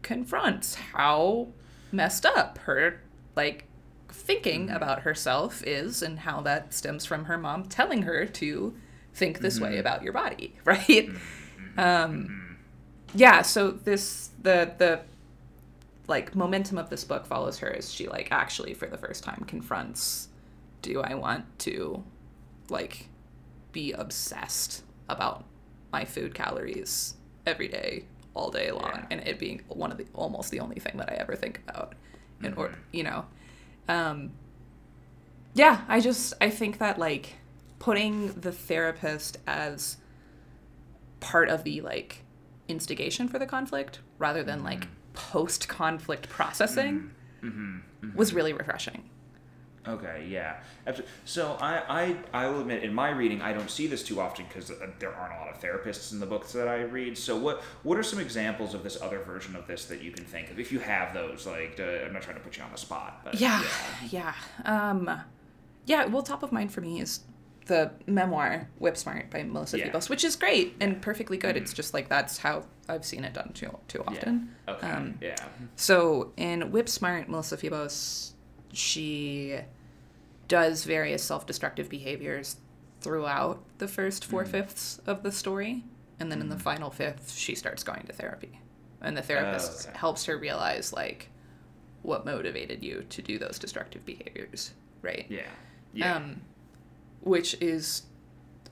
[0.03, 1.49] confronts how
[1.92, 3.01] messed up her
[3.37, 3.66] like
[4.09, 4.77] thinking mm-hmm.
[4.77, 8.75] about herself is and how that stems from her mom telling her to
[9.14, 9.64] think this mm-hmm.
[9.64, 10.87] way about your body, right?
[10.88, 11.79] Mm-hmm.
[11.79, 12.42] Um, mm-hmm
[13.14, 15.01] yeah, so this the the
[16.09, 19.44] like momentum of this book follows her as she like actually for the first time
[19.46, 20.29] confronts
[20.83, 22.03] do I want to
[22.68, 23.09] like
[23.70, 25.44] be obsessed about
[25.92, 27.14] my food calories
[27.46, 29.07] every day all day long yeah.
[29.11, 31.94] and it being one of the almost the only thing that I ever think about
[32.42, 32.61] in mm-hmm.
[32.61, 33.25] or you know
[33.88, 34.33] um
[35.55, 37.35] yeah I just I think that like
[37.79, 39.98] putting the therapist as
[41.20, 42.25] part of the like
[42.68, 45.14] instigation for the conflict rather than like mm-hmm.
[45.14, 47.11] post conflict processing
[47.42, 47.48] mm-hmm.
[47.48, 48.07] mm-hmm.
[48.07, 48.16] Mm-hmm.
[48.16, 49.09] was really refreshing.
[49.87, 50.61] Okay, yeah.
[51.25, 51.83] So I,
[52.33, 54.87] I, I will admit, in my reading, I don't see this too often because uh,
[55.01, 57.18] there aren't a lot of therapists in the books that I read.
[57.18, 60.25] So what what are some examples of this other version of this that you can
[60.25, 61.46] think of, if you have those?
[61.46, 63.61] Like, uh, I'm not trying to put you on the spot, but yeah,
[64.09, 64.90] yeah, yeah.
[64.90, 65.20] Um,
[65.87, 66.07] yeah.
[66.07, 67.20] Well, top of mind for me is
[67.66, 69.90] the memoir Whip Smart by Melissa yeah.
[69.90, 71.55] Febos, which is great and perfectly good.
[71.55, 71.64] Mm-hmm.
[71.64, 74.55] It's just like that's how I've seen it done too too often.
[74.66, 74.75] Yeah.
[74.75, 74.90] Okay.
[74.90, 75.37] Um, yeah.
[75.77, 78.33] So in Whip Smart, Melissa Febos,
[78.72, 79.59] she
[80.48, 82.57] does various self-destructive behaviors
[83.01, 84.53] throughout the first four mm-hmm.
[84.53, 85.85] fifths of the story,
[86.20, 86.62] and then in the mm-hmm.
[86.62, 88.61] final fifth, she starts going to therapy,
[89.01, 89.98] and the therapist oh, okay.
[89.98, 91.29] helps her realize like
[92.03, 94.72] what motivated you to do those destructive behaviors,
[95.03, 95.27] right?
[95.29, 95.42] Yeah.
[95.94, 96.16] Yeah.
[96.16, 96.40] Um,
[97.23, 98.03] which is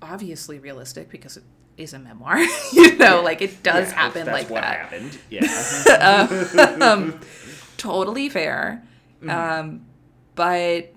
[0.03, 1.45] obviously realistic because it
[1.77, 2.39] is a memoir.
[2.73, 3.21] you know, yeah.
[3.21, 4.79] like it does yeah, happen that's like what that.
[4.79, 5.19] happened.
[5.31, 6.79] Yeah.
[6.81, 7.21] um,
[7.77, 8.85] totally fair.
[9.23, 9.31] Mm-hmm.
[9.31, 9.87] Um,
[10.35, 10.93] but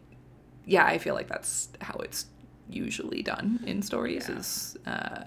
[0.66, 2.26] yeah, I feel like that's how it's
[2.70, 4.38] usually done in stories yeah.
[4.38, 5.24] is uh,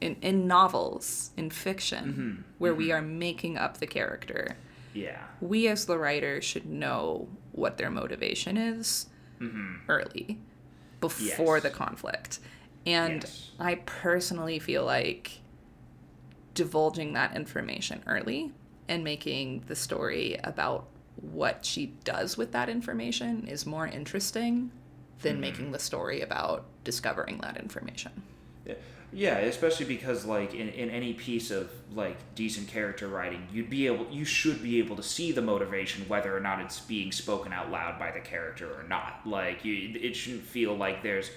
[0.00, 2.42] in in novels, in fiction, mm-hmm.
[2.58, 2.78] where mm-hmm.
[2.78, 4.56] we are making up the character.
[4.94, 5.22] Yeah.
[5.42, 9.76] We as the writer should know what their motivation is mm-hmm.
[9.88, 10.40] early
[11.00, 11.62] before yes.
[11.62, 12.40] the conflict.
[12.84, 13.50] And yes.
[13.58, 15.40] I personally feel like
[16.54, 18.52] divulging that information early
[18.88, 24.70] and making the story about what she does with that information is more interesting
[25.22, 25.40] than mm-hmm.
[25.40, 28.22] making the story about discovering that information.
[28.66, 28.74] Yeah,
[29.38, 34.06] especially because like in, in any piece of like decent character writing, you'd be able
[34.10, 37.70] you should be able to see the motivation whether or not it's being spoken out
[37.70, 39.22] loud by the character or not.
[39.24, 41.30] Like you it shouldn't feel like there's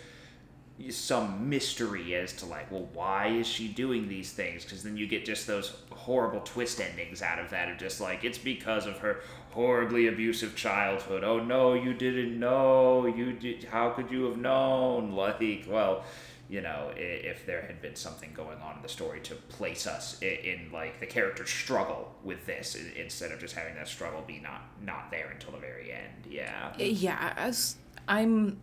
[0.90, 4.64] some mystery as to like, well, why is she doing these things?
[4.64, 8.26] Because then you get just those horrible twist endings out of that of just like
[8.26, 11.24] it's because of her horribly abusive childhood.
[11.24, 13.06] Oh no, you didn't know.
[13.06, 13.64] You did.
[13.64, 15.12] How could you have known?
[15.12, 16.04] Like, well,
[16.50, 20.20] you know, if there had been something going on in the story to place us
[20.22, 24.40] in, in like the character's struggle with this instead of just having that struggle be
[24.40, 26.26] not not there until the very end.
[26.28, 26.76] Yeah.
[26.78, 27.76] Yeah, as
[28.08, 28.60] I'm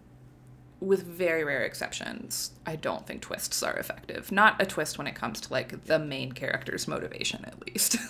[0.81, 4.33] with very rare exceptions, I don't think twists are effective.
[4.33, 7.97] Not a twist when it comes to like the main character's motivation at least.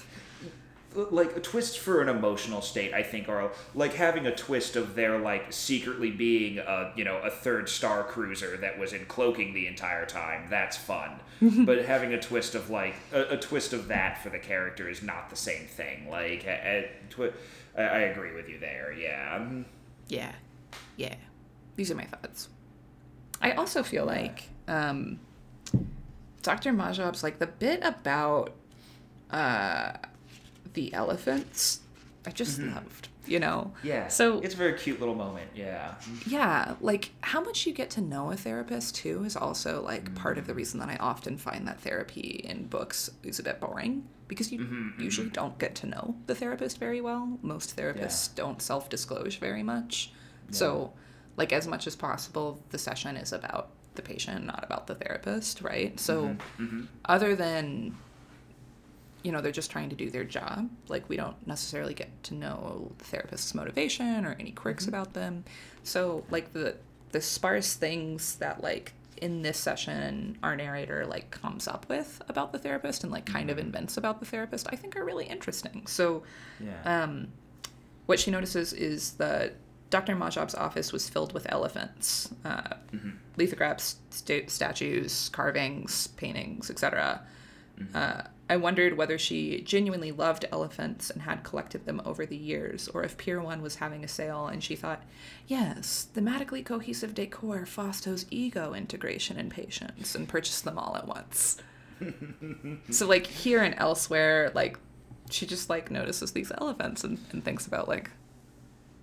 [0.96, 4.94] like a twist for an emotional state i think are like having a twist of
[4.94, 9.52] their like secretly being a you know a third star cruiser that was in cloaking
[9.54, 11.20] the entire time that's fun.
[11.66, 15.02] But having a twist of like a, a, twist of that for the character is
[15.02, 17.32] not the same thing like a, a twi-
[17.76, 19.38] I, I agree with you there yeah.
[19.38, 19.62] Mm-hmm.
[20.08, 20.32] yeah
[20.96, 21.14] yeah.
[21.76, 22.48] These are my thoughts.
[23.42, 25.20] I also feel like um
[26.42, 28.54] dr mahjoub's like the bit about
[29.30, 29.92] uh
[30.76, 31.80] the elephants,
[32.24, 32.74] I just mm-hmm.
[32.74, 33.72] loved, you know?
[33.82, 34.06] Yeah.
[34.06, 35.50] So it's a very cute little moment.
[35.56, 35.94] Yeah.
[36.26, 36.76] Yeah.
[36.80, 40.14] Like how much you get to know a therapist too is also like mm-hmm.
[40.14, 43.58] part of the reason that I often find that therapy in books is a bit
[43.58, 45.02] boring because you mm-hmm, mm-hmm.
[45.02, 47.38] usually don't get to know the therapist very well.
[47.42, 48.44] Most therapists yeah.
[48.44, 50.12] don't self disclose very much.
[50.48, 50.56] Yeah.
[50.56, 50.92] So,
[51.36, 55.60] like, as much as possible, the session is about the patient, not about the therapist,
[55.60, 55.98] right?
[55.98, 56.84] So, mm-hmm, mm-hmm.
[57.04, 57.96] other than
[59.22, 60.68] you know, they're just trying to do their job.
[60.88, 64.94] Like, we don't necessarily get to know the therapist's motivation or any quirks mm-hmm.
[64.94, 65.44] about them.
[65.82, 66.76] So, like, the,
[67.10, 72.52] the sparse things that, like, in this session our narrator like comes up with about
[72.52, 73.66] the therapist and like kind of mm-hmm.
[73.66, 76.22] invents about the therapist i think are really interesting so
[76.60, 77.02] yeah.
[77.02, 77.28] um,
[78.06, 79.54] what she notices is that
[79.90, 83.10] dr mahjoub's office was filled with elephants uh, mm-hmm.
[83.36, 87.22] lithographs st- statues carvings paintings etc
[87.78, 87.96] mm-hmm.
[87.96, 92.86] uh, I wondered whether she genuinely loved elephants and had collected them over the years,
[92.88, 95.02] or if Pier 1 was having a sale and she thought,
[95.48, 101.58] yes, thematically cohesive decor fosters ego integration and patience, and purchased them all at once.
[102.90, 104.78] so, like, here and elsewhere, like,
[105.28, 108.10] she just, like, notices these elephants and, and thinks about, like,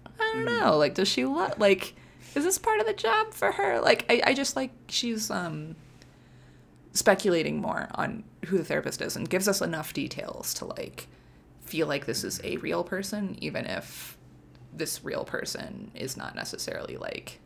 [0.06, 0.60] I don't hmm.
[0.60, 1.96] know, like, does she love, like,
[2.34, 3.82] is this part of the job for her?
[3.82, 5.76] Like, I, I just, like, she's, um,
[6.94, 11.08] speculating more on who the therapist is and gives us enough details to like
[11.62, 14.18] feel like this is a real person even if
[14.72, 17.40] this real person is not necessarily like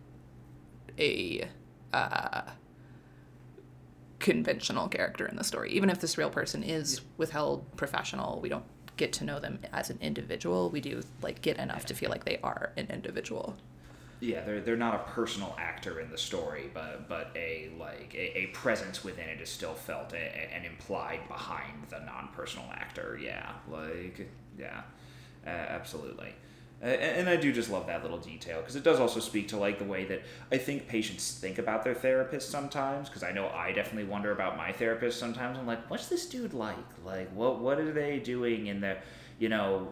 [0.99, 1.47] a
[1.93, 2.41] uh,
[4.19, 5.71] conventional character in the story.
[5.71, 8.65] Even if this real person is withheld professional we don't
[8.97, 10.69] get to know them as an individual.
[10.69, 13.55] We do like get enough to feel like they are an individual
[14.19, 18.37] yeah, they're they're not a personal actor in the story, but but a like a,
[18.37, 23.19] a presence within it is still felt and implied behind the non-personal actor.
[23.21, 24.81] Yeah, like yeah,
[25.45, 26.33] uh, absolutely.
[26.81, 29.57] Uh, and I do just love that little detail because it does also speak to
[29.57, 33.09] like the way that I think patients think about their therapist sometimes.
[33.09, 35.57] Because I know I definitely wonder about my therapist sometimes.
[35.57, 36.75] I'm like, what's this dude like?
[37.03, 39.01] Like, what what are they doing in their
[39.39, 39.87] you know,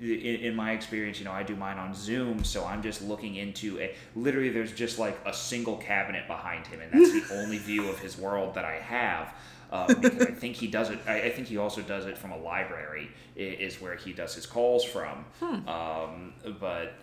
[0.00, 3.36] in, in, my experience, you know, I do mine on Zoom, so I'm just looking
[3.36, 7.58] into a literally there's just like a single cabinet behind him, and that's the only
[7.58, 9.34] view of his world that I have.
[9.70, 10.98] Uh, because I think he does it.
[11.06, 13.08] I, I, think he also does it from a library.
[13.36, 15.24] Is where he does his calls from.
[15.38, 15.68] Hmm.
[15.68, 16.94] Um, but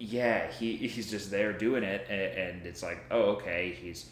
[0.00, 4.10] yeah, he he's just there doing it, and, and it's like, oh, okay, he's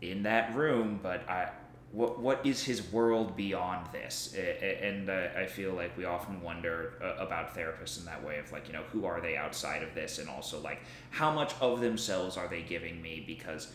[0.00, 1.50] in that room, but I
[1.92, 4.34] what what is his world beyond this?
[4.34, 8.52] And uh, i feel like we often wonder uh, about therapists in that way of
[8.52, 10.18] like you know who are they outside of this?
[10.18, 13.24] And also like how much of themselves are they giving me?
[13.26, 13.72] Because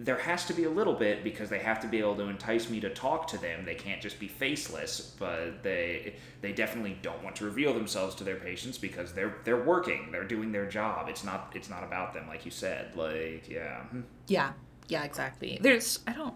[0.00, 2.70] there has to be a little bit because they have to be able to entice
[2.70, 3.64] me to talk to them.
[3.64, 8.24] They can't just be faceless but they they definitely don't want to reveal themselves to
[8.24, 10.10] their patients because they're they're working.
[10.10, 11.10] They're doing their job.
[11.10, 12.96] It's not it's not about them like you said.
[12.96, 13.82] Like yeah
[14.26, 14.52] yeah.
[14.88, 15.58] Yeah exactly.
[15.60, 16.34] There's i don't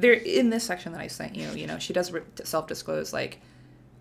[0.00, 2.12] there in this section that I sent you, you know, she does
[2.44, 3.40] self disclose like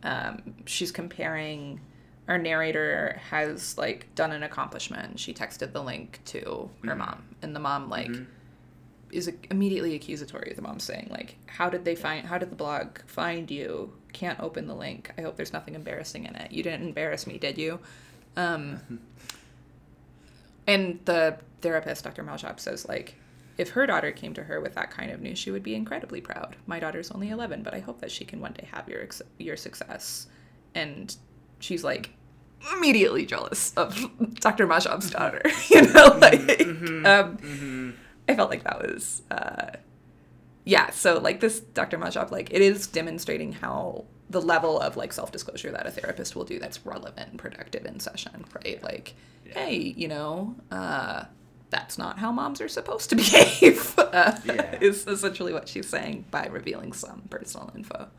[0.04, 1.82] um, she's comparing.
[2.28, 5.18] Our narrator has like done an accomplishment.
[5.18, 6.98] She texted the link to her mm-hmm.
[6.98, 8.26] mom, and the mom like mm-hmm.
[9.12, 10.52] is immediately accusatory.
[10.54, 12.28] The mom's saying like, "How did they find?
[12.28, 13.94] How did the blog find you?
[14.12, 15.14] Can't open the link.
[15.18, 16.52] I hope there's nothing embarrassing in it.
[16.52, 17.80] You didn't embarrass me, did you?"
[18.36, 18.82] Um,
[20.68, 22.24] and the therapist, Dr.
[22.24, 23.16] Mahjoub, says like,
[23.58, 26.22] if her daughter came to her with that kind of news, she would be incredibly
[26.22, 26.56] proud.
[26.68, 29.08] My daughter's only 11, but I hope that she can one day have your
[29.38, 30.28] your success.
[30.76, 31.16] And
[31.60, 32.12] she's like
[32.74, 34.68] immediately jealous of Dr.
[34.68, 35.42] Mahjoub's daughter.
[35.70, 37.92] you know, mm-hmm, like mm-hmm, um, mm-hmm.
[38.30, 39.72] I felt like that was uh,
[40.64, 40.92] yeah.
[40.92, 41.98] So like this Dr.
[41.98, 46.44] Mahjoub, like it is demonstrating how the level of like self-disclosure that a therapist will
[46.44, 49.16] do that's relevant and productive in session right like
[49.46, 49.54] yeah.
[49.60, 51.24] hey you know uh
[51.70, 53.98] that's not how moms are supposed to behave.
[53.98, 54.78] uh, Yeah.
[54.82, 58.10] Is essentially what she's saying by revealing some personal info.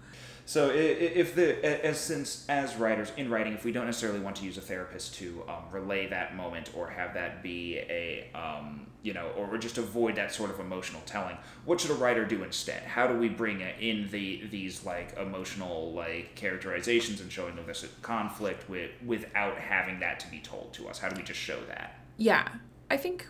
[0.49, 4.47] So if the as since as writers in writing, if we don't necessarily want to
[4.47, 9.13] use a therapist to um, relay that moment or have that be a um, you
[9.13, 11.37] know or just avoid that sort of emotional telling,
[11.67, 12.83] what should a writer do instead?
[12.85, 17.85] How do we bring in the these like emotional like characterizations and showing of this
[18.01, 20.99] conflict with without having that to be told to us?
[20.99, 22.01] How do we just show that?
[22.17, 22.49] Yeah,
[22.91, 23.27] I think.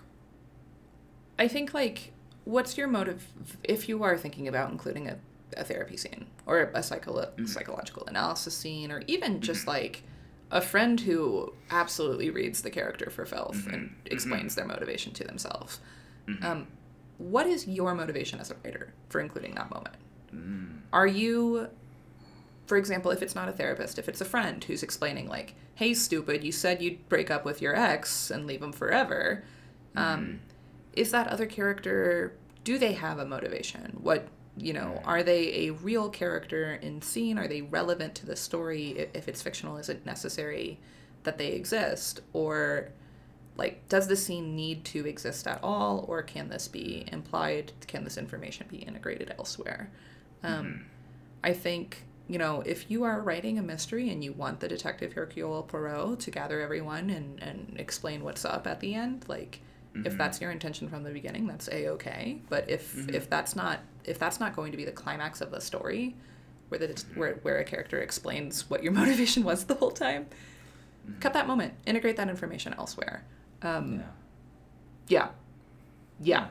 [1.39, 2.13] I think like,
[2.45, 3.27] what's your motive
[3.63, 5.19] if you are thinking about including a,
[5.57, 7.47] a therapy scene or a psycho- mm-hmm.
[7.47, 9.43] psychological analysis scene or even mm-hmm.
[9.43, 10.03] just like
[10.51, 13.75] a friend who absolutely reads the character for filth mm-hmm.
[13.75, 15.81] and explains their motivation to themselves.
[16.43, 16.67] Um,
[17.19, 19.95] what is your motivation as a writer for including that moment?
[20.35, 20.79] Mm.
[20.93, 21.69] Are you
[22.69, 25.95] for example, if it's not a therapist, if it's a friend who's explaining, like, hey,
[25.95, 29.43] stupid, you said you'd break up with your ex and leave him forever,
[29.97, 30.41] um,
[30.99, 33.97] is that other character, do they have a motivation?
[34.03, 34.27] What,
[34.57, 37.39] you know, are they a real character in scene?
[37.39, 39.09] Are they relevant to the story?
[39.15, 40.81] If it's fictional, is it necessary
[41.23, 42.21] that they exist?
[42.33, 42.89] Or,
[43.57, 46.05] like, does the scene need to exist at all?
[46.09, 47.73] Or can this be implied?
[47.87, 49.91] Can this information be integrated elsewhere?
[50.43, 50.87] Um,
[51.45, 55.13] I think, you know, if you are writing a mystery and you want the detective
[55.13, 59.61] Hercule Poirot to gather everyone and, and explain what's up at the end, like
[60.05, 60.19] if mm-hmm.
[60.19, 62.41] that's your intention from the beginning, that's a okay.
[62.49, 63.15] But if mm-hmm.
[63.15, 66.17] if that's not if that's not going to be the climax of the story,
[66.69, 67.21] where the mm-hmm.
[67.21, 70.27] where where a character explains what your motivation was the whole time,
[71.21, 73.25] cut that moment, integrate that information elsewhere.
[73.63, 74.03] Um,
[75.09, 75.29] yeah,
[76.21, 76.49] yeah.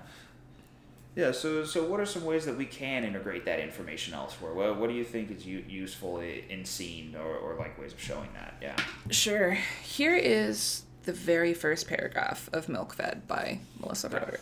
[1.16, 4.54] Yeah, so so what are some ways that we can integrate that information elsewhere?
[4.54, 8.00] What, what do you think is u- useful in scene or, or like ways of
[8.00, 8.54] showing that?
[8.62, 8.76] Yeah.
[9.10, 9.58] Sure.
[9.82, 14.40] Here is the very first paragraph of Milk Fed by Melissa Broder.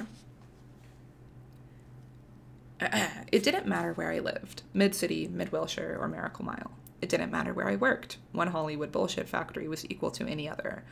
[3.31, 6.71] It didn't matter where I lived Mid City, Mid Wilshire, or Miracle Mile.
[7.01, 8.17] It didn't matter where I worked.
[8.31, 10.83] One Hollywood bullshit factory was equal to any other.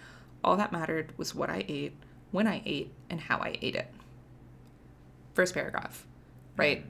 [0.43, 1.95] All that mattered was what I ate,
[2.31, 3.87] when I ate, and how I ate it.
[5.33, 6.05] First paragraph,
[6.55, 6.85] right?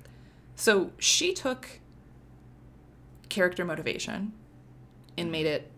[0.56, 1.80] So she took
[3.30, 4.34] character motivation
[5.18, 5.72] and made it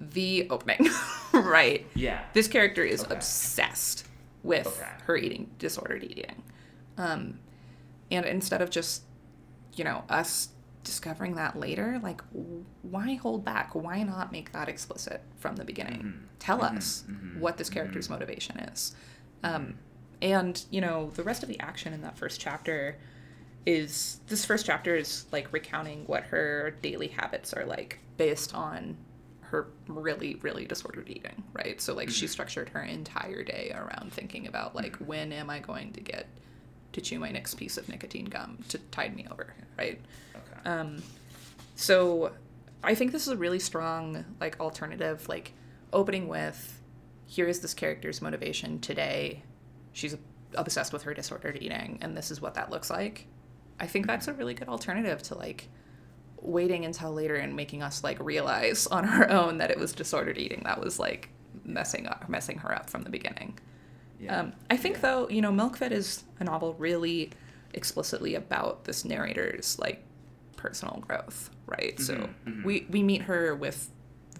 [0.00, 0.88] the opening,
[1.32, 1.86] right?
[1.94, 2.22] Yeah.
[2.32, 3.14] This character is Okay.
[3.14, 4.06] obsessed
[4.42, 4.90] with Okay.
[5.04, 6.42] her eating disordered eating.
[6.98, 7.40] Um,
[8.10, 9.02] and instead of just,
[9.74, 10.50] you know, us
[10.84, 12.20] discovering that later, like,
[12.82, 13.74] why hold back?
[13.74, 15.98] Why not make that explicit from the beginning?
[15.98, 16.24] Mm-hmm.
[16.38, 16.76] Tell mm-hmm.
[16.76, 17.40] us mm-hmm.
[17.40, 18.94] what this character's motivation is.
[19.42, 19.78] Um,
[20.22, 22.96] and, you know, the rest of the action in that first chapter
[23.66, 28.96] is this first chapter is like recounting what her daily habits are like based on
[29.50, 32.32] her really really disordered eating right so like she mm-hmm.
[32.32, 35.06] structured her entire day around thinking about like mm-hmm.
[35.06, 36.26] when am i going to get
[36.92, 40.00] to chew my next piece of nicotine gum to tide me over right
[40.34, 40.70] Okay.
[40.70, 41.02] um,
[41.76, 42.32] so
[42.82, 45.52] I think this is a really strong like alternative, like
[45.92, 46.80] opening with
[47.26, 49.42] here is this character's motivation today.
[49.92, 50.16] She's
[50.54, 53.26] obsessed with her disordered eating, and this is what that looks like.
[53.80, 54.36] I think that's mm-hmm.
[54.36, 55.68] a really good alternative to like
[56.40, 60.38] waiting until later and making us like realize on our own that it was disordered
[60.38, 61.30] eating that was like
[61.64, 63.58] messing up messing her up from the beginning.
[64.20, 64.40] yeah.
[64.40, 67.30] Um, I think though, you know, Milk Fed is a novel really
[67.74, 70.04] explicitly about this narrator's like
[70.56, 71.98] personal growth, right?
[72.00, 72.66] So mm-hmm, mm-hmm.
[72.66, 73.90] we we meet her with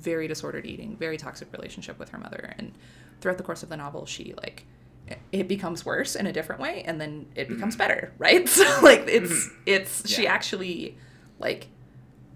[0.01, 2.73] very disordered eating, very toxic relationship with her mother, and
[3.21, 4.67] throughout the course of the novel, she like
[5.07, 7.79] it- it becomes worse in a different way, and then it becomes mm-hmm.
[7.79, 8.49] better, right?
[8.49, 10.97] So like it's it's she actually
[11.39, 11.69] like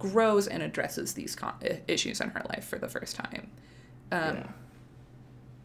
[0.01, 1.55] grows and addresses these con-
[1.86, 3.51] issues in her life for the first time.
[4.12, 4.46] Um, yeah.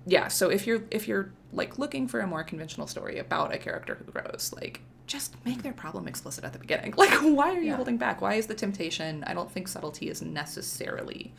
[0.05, 3.57] yeah so if you're if you're like looking for a more conventional story about a
[3.57, 7.59] character who grows like just make their problem explicit at the beginning like why are
[7.59, 7.75] you Yeah.
[7.75, 11.33] holding back why is the temptation i don't think subtlety is necessarily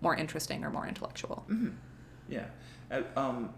[0.00, 1.44] more interesting or more intellectual
[2.28, 2.46] Yeah.
[2.90, 3.50] Uh, um,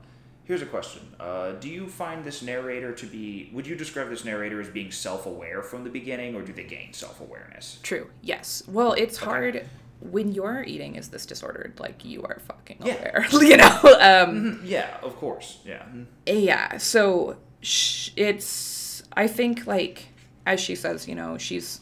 [0.49, 1.03] here's a question.
[1.21, 3.49] Uh, do you find this narrator to be?
[3.53, 6.93] Would you describe this narrator as being self-aware from the beginning, or do they gain
[6.93, 7.79] self-awareness?
[7.85, 9.27] true yes well it's Okay.
[9.31, 9.67] hard
[10.01, 12.95] when your eating is this disordered like you are fucking Yeah.
[12.95, 15.59] aware you know um Yeah, of course.
[15.65, 15.85] Yeah.
[16.27, 20.07] yeah so sh- it's i think like
[20.47, 21.81] as she says you know she's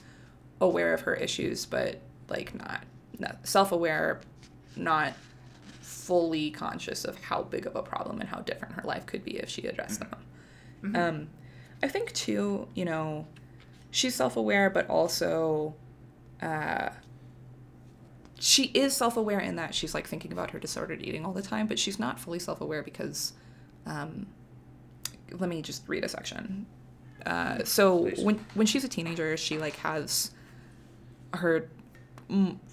[0.60, 2.82] aware of her issues but like not,
[3.18, 4.20] not self-aware
[4.76, 5.12] not
[6.06, 9.38] fully conscious of how big of a problem and how different her life could be
[9.38, 11.28] if she addressed them um
[11.82, 13.26] i think too you know
[13.90, 15.74] she's self-aware but also
[16.42, 16.88] uh
[18.38, 21.66] she is self-aware in that she's like thinking about her disordered eating all the time
[21.66, 23.32] but she's not fully self-aware because
[23.86, 24.26] um
[25.32, 26.66] let me just read a section.
[27.24, 28.20] Uh, so Please.
[28.20, 30.30] when when she's a teenager, she like has
[31.34, 31.68] her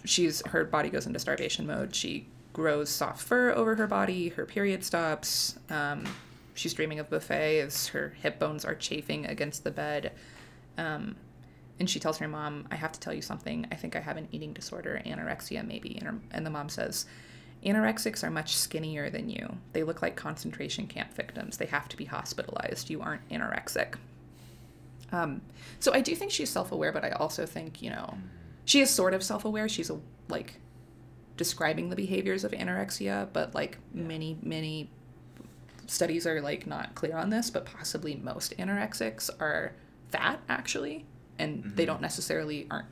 [0.06, 1.96] she's her body goes into starvation mode.
[1.96, 4.30] She grows soft fur over her body.
[4.30, 5.58] Her period stops.
[5.70, 6.06] Um,
[6.54, 7.88] she's dreaming of buffet buffets.
[7.88, 10.14] Her hip bones are chafing against the bed.
[10.78, 11.16] Um,
[11.80, 13.68] and she tells her mom, "I have to tell you something.
[13.72, 17.08] I think I have an eating disorder, anorexia, maybe." And, her, and the mom says,
[17.66, 19.58] "Anorexics are much skinnier than you.
[19.74, 21.58] They look like concentration camp victims.
[21.58, 22.90] They have to be hospitalized.
[22.90, 23.96] You aren't anorexic."
[25.12, 25.42] Um,
[25.80, 28.18] so I do think she's self-aware, but I also think you know,
[28.66, 29.68] she is sort of self-aware.
[29.68, 30.60] She's a, like
[31.38, 34.90] describing the behaviors of anorexia, but like many many
[35.88, 39.74] studies are like not clear on this, but possibly most anorexics are
[40.12, 41.06] fat actually,
[41.40, 42.88] and they don't necessarily aren't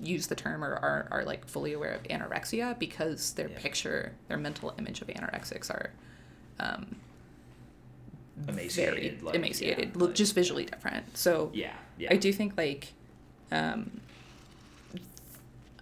[0.00, 3.58] use the term or are, are like fully aware of anorexia because their Yeah.
[3.58, 5.90] picture, their mental image of anorexics are
[6.60, 6.96] um,
[8.46, 11.16] emaciated, very like, emaciated, yeah, look like- just visually different.
[11.16, 12.08] So yeah, yeah.
[12.12, 12.92] I do think like
[13.50, 14.00] um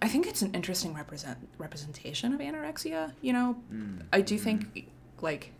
[0.01, 3.57] I think it's an interesting represent representation of anorexia, you know.
[3.73, 4.89] Mm, I do think
[5.21, 5.51] like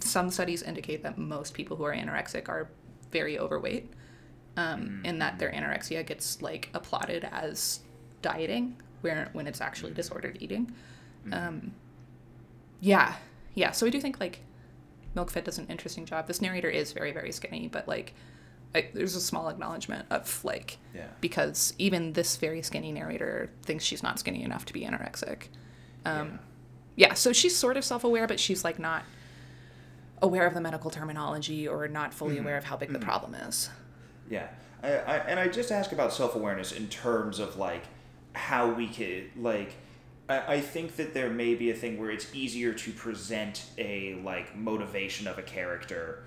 [0.00, 2.68] some studies indicate that most people who are anorexic are
[3.10, 3.92] very overweight.
[4.58, 7.80] Um, and that their anorexia gets like applauded as
[8.22, 10.72] dieting where when it's actually disordered eating.
[11.30, 11.74] Um,
[12.80, 13.16] yeah.
[13.54, 14.40] Yeah, so I do think like
[15.14, 16.26] Milk Fed does an interesting job.
[16.26, 18.14] This narrator is very, very skinny, but like,
[18.76, 21.06] I, there's a small acknowledgement of like, Yeah.
[21.20, 25.44] because even this very skinny narrator thinks she's not skinny enough to be anorexic.
[26.04, 26.38] Um,
[26.94, 27.14] yeah.
[27.14, 29.04] so she's sort of self-aware, but she's like not
[30.22, 33.70] aware of the medical terminology or not fully aware of how big the problem is.
[34.30, 34.48] Yeah,
[34.82, 37.82] I, I, and I just ask about self awareness in terms of like
[38.32, 39.74] how we could like.
[40.28, 44.14] I, I think that there may be a thing where it's easier to present a
[44.24, 46.24] like motivation of a character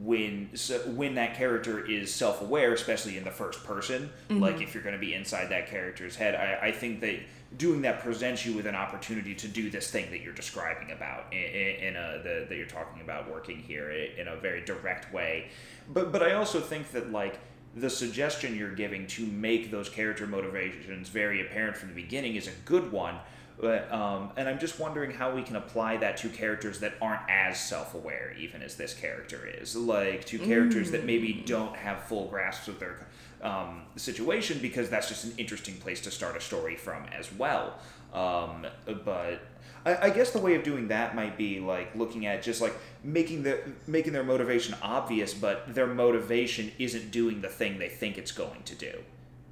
[0.00, 4.10] when so when that character is self aware, especially in the first person.
[4.28, 4.42] Mm-hmm.
[4.42, 7.20] Like if you're going to be inside that character's head, I, I think that
[7.56, 11.32] doing that presents you with an opportunity to do this thing that you're describing about
[11.32, 15.12] in, in, in a the, that you're talking about working here in a very direct
[15.12, 15.48] way.
[15.92, 17.38] But but I also think that like
[17.74, 22.46] the suggestion you're giving to make those character motivations very apparent from the beginning is
[22.46, 23.18] a good one.
[23.60, 27.22] But, um, and I'm just wondering how we can apply that to characters that aren't
[27.28, 29.76] as self-aware, even as this character is.
[29.76, 33.06] Like to characters that maybe don't have full grasps of their
[33.42, 37.78] um, situation, because that's just an interesting place to start a story from as well.
[38.12, 38.66] Um,
[39.04, 39.42] but
[39.84, 42.74] I, I guess the way of doing that might be like looking at just like
[43.02, 48.18] making the making their motivation obvious, but their motivation isn't doing the thing they think
[48.18, 48.92] it's going to do.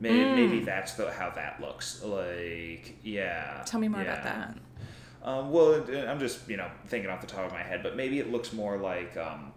[0.01, 2.03] Maybe, maybe that's the, how that looks.
[2.03, 3.63] Like, yeah.
[3.67, 4.57] Tell me more about that.
[5.23, 8.19] Um, well, I'm just you know thinking off the top of my head, but maybe
[8.19, 9.53] it looks more like um,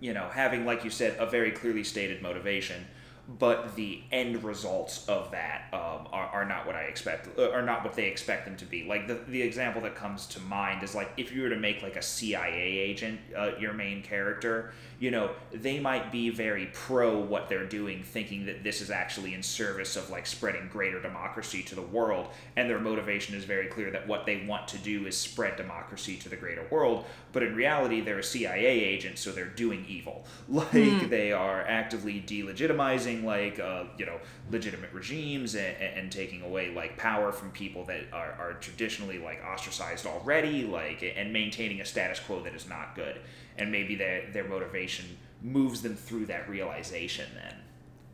[0.00, 2.86] you know having, like you said, a very clearly stated motivation,
[3.28, 7.62] but the end results of that um, are, are not what I expect, uh, are
[7.62, 8.84] not what they expect them to be.
[8.84, 11.82] Like the the example that comes to mind is like if you were to make
[11.82, 17.18] like a CIA agent uh, your main character, you know they might be very pro
[17.18, 21.62] what they're doing, thinking that this is actually in service of like spreading greater democracy
[21.64, 25.06] to the world, and their motivation is very clear that what they want to do
[25.06, 27.04] is spread democracy to the greater world.
[27.32, 30.24] But in reality, they're a CIA agent, so they're doing evil.
[30.48, 34.18] Like they are actively delegitimizing like uh, you know
[34.50, 39.42] legitimate regimes and, and taking away like power from people that are, are traditionally like
[39.44, 43.20] ostracized already, like and maintaining a status quo that is not good.
[43.56, 47.54] And maybe their their motivation moves them through that realization then.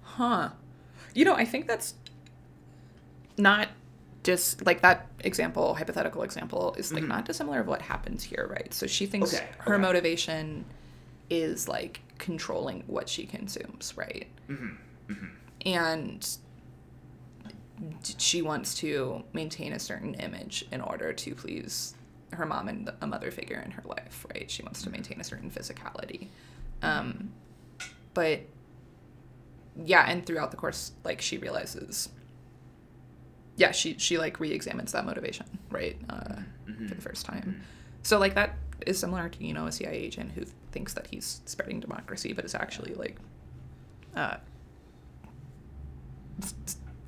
[0.03, 0.51] Huh.
[1.15, 1.95] You know, I think that's
[3.37, 3.69] not
[4.23, 8.73] just like that example, hypothetical example, is like not dissimilar of what happens here, right?
[8.73, 9.45] So she thinks Mm-hmm.
[9.45, 9.83] Okay, her okay.
[9.83, 10.65] motivation
[11.31, 14.27] is like controlling what she consumes, right?
[14.49, 14.77] Mm-hmm,
[15.65, 16.27] And
[18.19, 21.95] she wants to maintain a certain image in order to please
[22.33, 24.51] her mom and a mother figure in her life, right?
[24.51, 26.29] She wants to maintain a certain physicality.
[26.83, 27.33] Um,
[28.13, 28.43] but
[29.85, 32.09] yeah, and throughout the course, like she realizes,
[33.57, 36.37] yeah, she she like re-examines that motivation, right, uh,
[36.89, 37.63] for the first time.
[38.03, 41.41] So like that is similar to you know a CIA agent who thinks that he's
[41.47, 43.17] spreading democracy, but is actually like,
[44.15, 44.37] uh,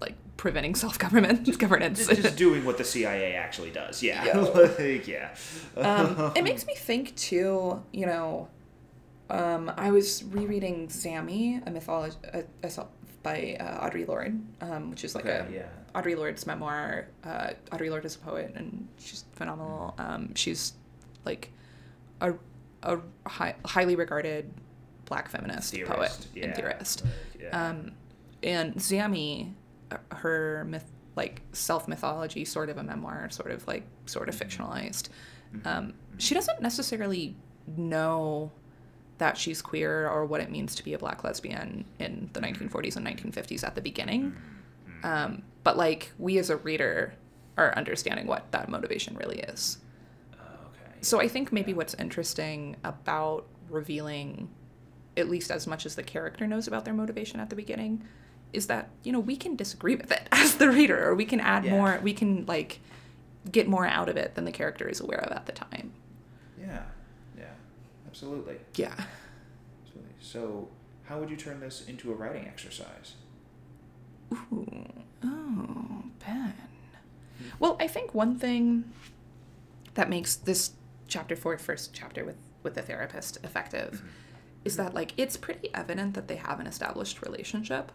[0.00, 2.06] like preventing self-government governance.
[2.06, 4.02] Just, just doing what the CIA actually does.
[4.02, 4.24] Yeah.
[4.24, 4.38] Yeah.
[4.78, 5.34] like, yeah.
[5.76, 7.82] um, it makes me think too.
[7.92, 8.48] You know,
[9.30, 12.86] um, I was rereading Zami, a mythology a, a,
[13.22, 16.00] by uh, Audre Lorde, um, which is like Okay, a yeah.
[16.00, 17.08] Audre Lorde's memoir.
[17.24, 19.94] Uh, Audre Lorde is a poet, and she's phenomenal.
[19.98, 20.74] Um, she's
[21.24, 21.50] like
[22.20, 22.34] a
[22.82, 24.52] a high, highly regarded
[25.06, 26.44] black feminist Theorist, poet yeah.
[26.44, 27.04] and theorist.
[27.40, 27.68] Yeah.
[27.68, 27.92] Um,
[28.42, 29.52] and Zami,
[29.90, 34.36] uh, her myth, like self mythology, sort of a memoir, sort of like sort of
[34.36, 35.08] fictionalized.
[35.64, 37.34] Um, she doesn't necessarily
[37.76, 38.52] know
[39.18, 42.96] that she's queer or what it means to be a black lesbian in the 1940s
[42.96, 44.36] and 1950s at the beginning.
[45.02, 47.14] Um, but like we as a reader
[47.56, 49.78] are understanding what that motivation really is.
[50.34, 50.98] okay.
[51.00, 54.50] So I think maybe what's interesting about revealing
[55.16, 58.04] at least as much as the character knows about their motivation at the beginning
[58.56, 61.40] is that, you know, we can disagree with it as the reader or we can
[61.40, 61.72] add Yeah.
[61.72, 62.80] more, we can like
[63.50, 65.92] get more out of it than the character is aware of at the time.
[66.58, 66.82] Yeah.
[67.38, 67.44] Yeah.
[68.06, 68.56] Absolutely.
[68.74, 68.94] Yeah.
[69.84, 70.14] Absolutely.
[70.20, 70.68] So,
[71.04, 73.14] how would you turn this into a writing exercise?
[74.32, 74.66] Ooh.
[75.22, 76.54] Oh, Ben.
[77.38, 77.48] Hmm.
[77.60, 78.90] Well, I think one thing
[79.94, 80.72] that makes this
[81.08, 84.06] chapter four, first chapter with with the therapist, effective, mm-hmm.
[84.64, 87.92] is that like it's pretty evident that they have an established relationship.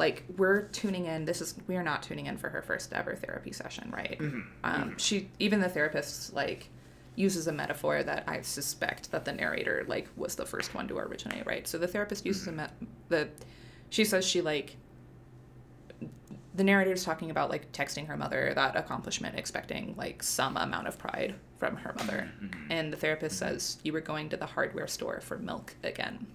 [0.00, 1.26] Like we're tuning in.
[1.26, 4.18] This is we are not tuning in for her first ever therapy session, right?
[4.18, 4.40] Mm-hmm.
[4.64, 4.96] Um, mm-hmm.
[4.96, 6.70] she even the therapist like
[7.16, 10.96] uses a metaphor that I suspect that the narrator like was the first one to
[10.96, 11.68] originate, right?
[11.68, 12.56] So the therapist uses a mm-hmm.
[12.56, 12.72] met
[13.10, 13.28] the
[13.90, 14.78] she says she like
[16.54, 20.88] the narrator is talking about like texting her mother that accomplishment expecting like some amount
[20.88, 22.26] of pride from her mother.
[22.70, 26.26] And the therapist says you were going to the hardware store for milk again.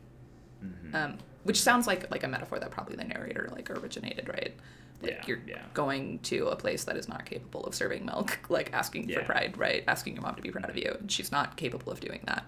[0.93, 4.53] Um, which sounds like like a metaphor that probably the narrator like originated right?
[5.01, 5.61] Like Yeah, you're yeah.
[5.73, 9.57] going to a place that is not capable of serving milk like asking for pride
[9.57, 9.83] right?
[9.87, 10.95] Asking your mom to be proud of you.
[10.99, 12.43] And she's not capable of doing that.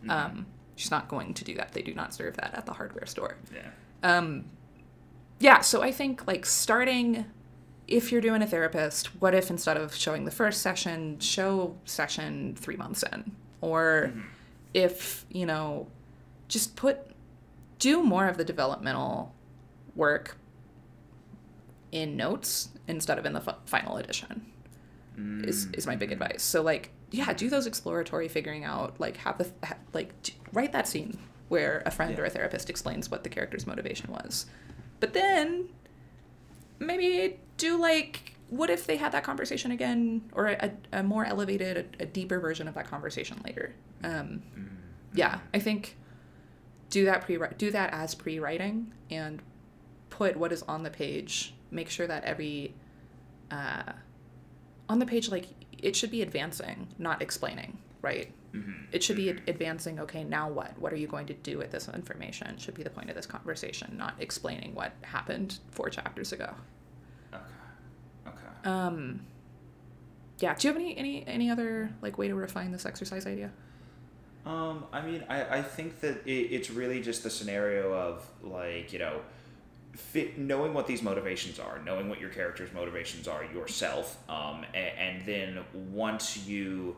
[0.00, 0.10] Mm-hmm.
[0.10, 1.72] um, she's not going to do that.
[1.72, 3.36] They do not serve that at the hardware store.
[3.54, 3.70] Yeah.
[4.18, 4.44] um
[5.40, 7.24] yeah so i think like starting
[7.88, 12.54] if you're doing a therapist what if instead of showing the first session show session
[12.56, 13.32] three months in?
[13.60, 14.12] Or
[14.74, 15.86] if you know
[16.48, 16.98] just put
[17.82, 19.34] do more of the developmental
[19.96, 20.36] work
[21.90, 24.46] in notes instead of in the f- final edition
[25.44, 26.42] is is my big advice.
[26.42, 29.00] So like, yeah, do those exploratory figuring out.
[29.00, 30.12] Like, have the ha, like
[30.52, 31.18] write that scene
[31.48, 34.46] where a friend or a therapist explains what the character's motivation was,
[35.00, 35.68] but then
[36.78, 41.76] maybe do like, what if they had that conversation again, or a, a more elevated,
[41.76, 43.74] a, a deeper version of that conversation later.
[44.04, 44.42] Um,
[45.14, 45.96] yeah, I think
[46.92, 49.42] do that pre do that as pre writing and
[50.10, 51.54] put what is on the page.
[51.70, 52.74] Make sure that every
[53.50, 53.92] uh,
[54.88, 55.46] on the page like
[55.82, 58.30] it should be advancing not explaining right
[58.92, 61.70] it should be ad- advancing okay now what what are you going to do with
[61.70, 66.32] this information should be the point of this conversation not explaining what happened four chapters
[66.32, 66.52] ago
[67.32, 67.42] Okay.
[68.28, 68.68] Okay.
[68.70, 69.20] um
[70.40, 73.50] yeah do you have any any any other like way to refine this exercise idea
[74.44, 78.92] Um, I mean, I, I think that it, it's really just the scenario of like
[78.92, 79.20] you know,
[79.94, 84.98] fit, knowing what these motivations are, knowing what your character's motivations are yourself, um, and,
[84.98, 86.96] and then once you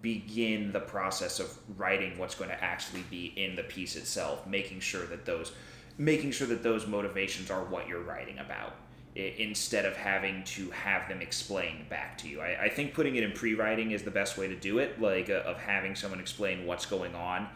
[0.00, 4.80] begin the process of writing what's going to actually be in the piece itself, making
[4.80, 5.52] sure that those,
[5.98, 8.74] making sure that those motivations are what you're writing about
[9.14, 12.40] instead of having to have them explain back to you.
[12.40, 15.28] I, I think putting it in pre-writing is the best way to do it, like
[15.28, 17.48] uh, of having someone explain what's going on,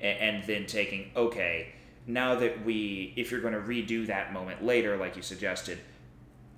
[0.00, 1.74] and, and then taking okay.
[2.06, 5.78] Now that we, if you're going to redo that moment later, like you suggested,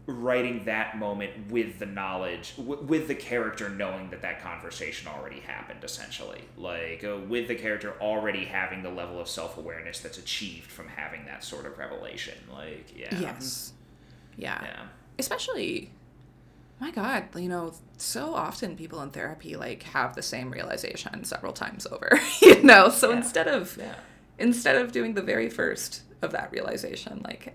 [0.07, 5.40] writing that moment with the knowledge, w- with the character knowing that that conversation already
[5.40, 10.16] happened, essentially, like uh, with the character already having the level of self awareness that's
[10.16, 12.38] achieved from having that sort of revelation.
[12.50, 13.72] Like, yeah, yes
[14.37, 14.82] yeah yeah.
[15.18, 15.91] especially
[16.80, 21.53] my god you know so often people in therapy like have the same realization several
[21.53, 23.16] times over you know so Yeah.
[23.18, 23.95] instead of Yeah.
[24.39, 27.55] instead of doing the very first of that realization like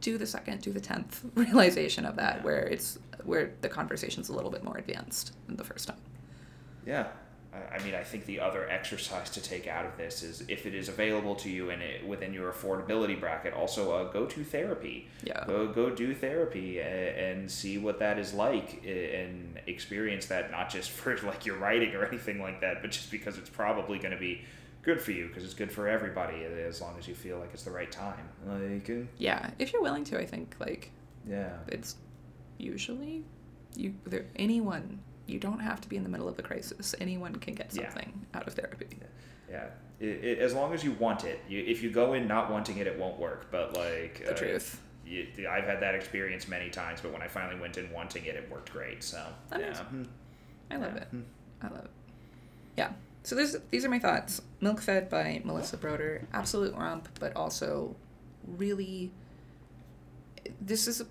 [0.00, 2.42] do the second do the tenth realization of that Yeah.
[2.42, 6.00] where it's where the conversation's a little bit more advanced than the first time
[6.86, 7.06] Yeah.
[7.52, 10.74] I- mean, I think the other exercise to take out of this is if it
[10.74, 15.08] is available to you and it, within your affordability bracket, also uh, go to therapy.
[15.24, 15.44] Yeah.
[15.46, 20.70] Go, go do therapy and, and see what that is like and experience that not
[20.70, 24.14] just for like your writing or anything like that, but just because it's probably going
[24.14, 24.42] to be
[24.82, 27.64] good for you because it's good for everybody as long as you feel like it's
[27.64, 28.28] the right time.
[28.46, 30.90] Like, uh, yeah if you're willing to i think like
[31.28, 31.58] yeah.
[31.68, 31.96] it's
[32.56, 33.24] usually
[33.76, 34.98] you there anyone
[35.28, 37.84] you don't have to be in the middle of a crisis anyone can get Yeah.
[37.90, 38.86] something out of therapy
[39.50, 39.66] Yeah.
[40.00, 41.40] It, it, as long as you want it.
[41.48, 43.50] You, if you go in not wanting it, it won't work.
[43.50, 44.80] But like The uh, truth.
[45.04, 48.36] You, I've had that experience many times, but when I finally went in wanting it,
[48.36, 49.02] it worked great.
[49.02, 49.24] So
[49.58, 49.82] yeah.
[50.70, 51.02] I love Yeah.
[51.02, 51.08] it.
[51.62, 51.90] I love it.
[52.76, 52.92] Yeah.
[53.24, 54.40] So this, these are my thoughts.
[54.60, 56.26] Milk Fed by Melissa Broder.
[56.32, 57.96] Absolute romp, but also
[58.46, 59.10] really.
[60.60, 61.06] This is a,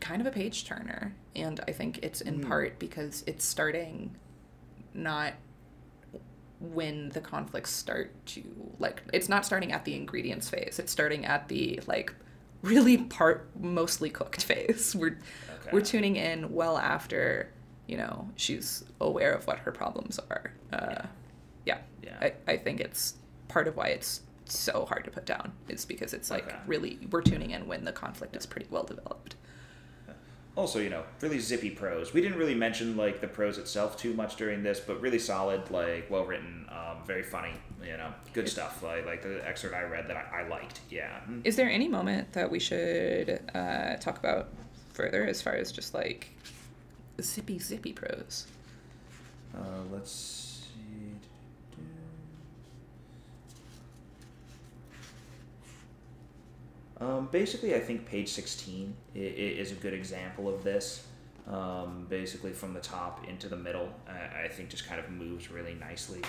[0.00, 1.14] kind of a page turner.
[1.36, 2.48] And I think it's in Mm.
[2.48, 4.16] part because it's starting
[4.94, 5.34] not
[6.60, 8.42] when the conflicts start to
[8.78, 12.12] like it's not starting at the ingredients phase it's starting at the like
[12.60, 15.16] really part mostly cooked phase we're
[15.60, 15.70] Okay.
[15.72, 17.48] we're tuning in well after
[17.86, 21.02] you know she's aware of what her problems are uh
[21.64, 22.16] yeah, Yeah.
[22.20, 23.14] I, I think it's
[23.48, 26.56] part of why it's so hard to put down is because it's like Okay.
[26.66, 29.36] really we're tuning in when the conflict is pretty well developed
[30.60, 32.12] Also, you know, really zippy prose.
[32.12, 35.70] We didn't really mention like the prose itself too much during this, but really solid,
[35.70, 37.54] like well written, um, very funny.
[37.82, 38.82] You know, good stuff.
[38.82, 40.80] Like like the excerpt I read that I, I liked.
[40.90, 41.20] Yeah.
[41.26, 41.46] Mm.
[41.46, 44.50] Is there any moment that we should uh, talk about
[44.92, 46.28] further as far as just like
[47.22, 48.46] zippy zippy prose?
[49.56, 50.60] Uh, let's see.
[57.00, 61.06] Um, basically, I think page 16 i- i- is a good example of this.
[61.46, 65.74] Um, basically, from the top into the middle, I, think just kind of moves really
[65.74, 66.20] nicely.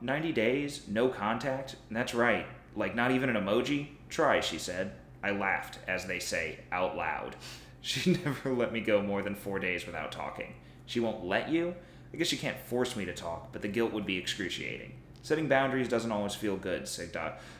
[0.00, 1.76] 90 days, no contact?
[1.90, 2.46] That's right.
[2.74, 3.88] Like, not even an emoji?
[4.08, 4.92] Try, she said.
[5.22, 7.36] I laughed, as they say, out loud.
[7.86, 10.54] She never let me go more than four days without talking.
[10.86, 11.74] She won't let you?
[12.14, 14.94] I guess she can't force me to talk, but the guilt would be excruciating.
[15.20, 17.12] Setting boundaries doesn't always feel good, said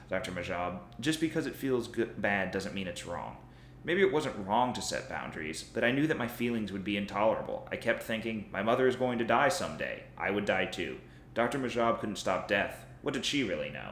[0.09, 0.33] Dr.
[0.33, 0.79] Mahjoub.
[1.01, 3.37] Just because it feels good, bad doesn't mean it's wrong.
[3.85, 6.97] Maybe it wasn't wrong to set boundaries, but I knew that my feelings would be
[6.97, 7.69] intolerable.
[7.71, 10.05] I kept thinking, my mother is going to die someday.
[10.17, 10.99] I would die too.
[11.35, 11.59] Dr.
[11.59, 12.87] Mahjoub couldn't stop death.
[13.05, 13.91] What did she really know?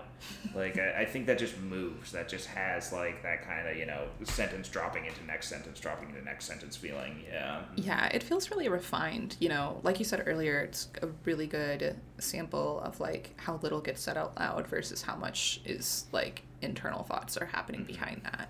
[0.55, 2.13] Like, I, I think that just moves.
[2.13, 6.09] That just has, like, that kind of, you know, sentence dropping into next sentence, dropping
[6.09, 7.23] into next sentence feeling.
[7.31, 7.61] Yeah.
[7.77, 9.37] Yeah, it feels really refined.
[9.39, 13.83] You know, like you said earlier, it's a really good sample of like how little
[13.83, 18.49] gets said out loud versus how much is like internal thoughts are happening behind that.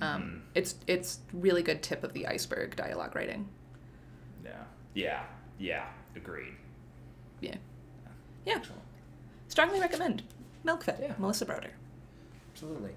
[0.00, 3.46] Um, It's it's really good tip of the iceberg dialogue writing.
[4.42, 4.64] Yeah.
[4.94, 5.22] Yeah.
[5.58, 5.84] Yeah.
[6.16, 6.54] Agreed.
[7.42, 7.56] Yeah,
[8.46, 8.60] yeah.
[9.48, 10.22] Strongly recommend.
[10.64, 11.14] Milk Fed, Yeah.
[11.18, 11.70] Melissa Broder.
[12.52, 12.92] Absolutely.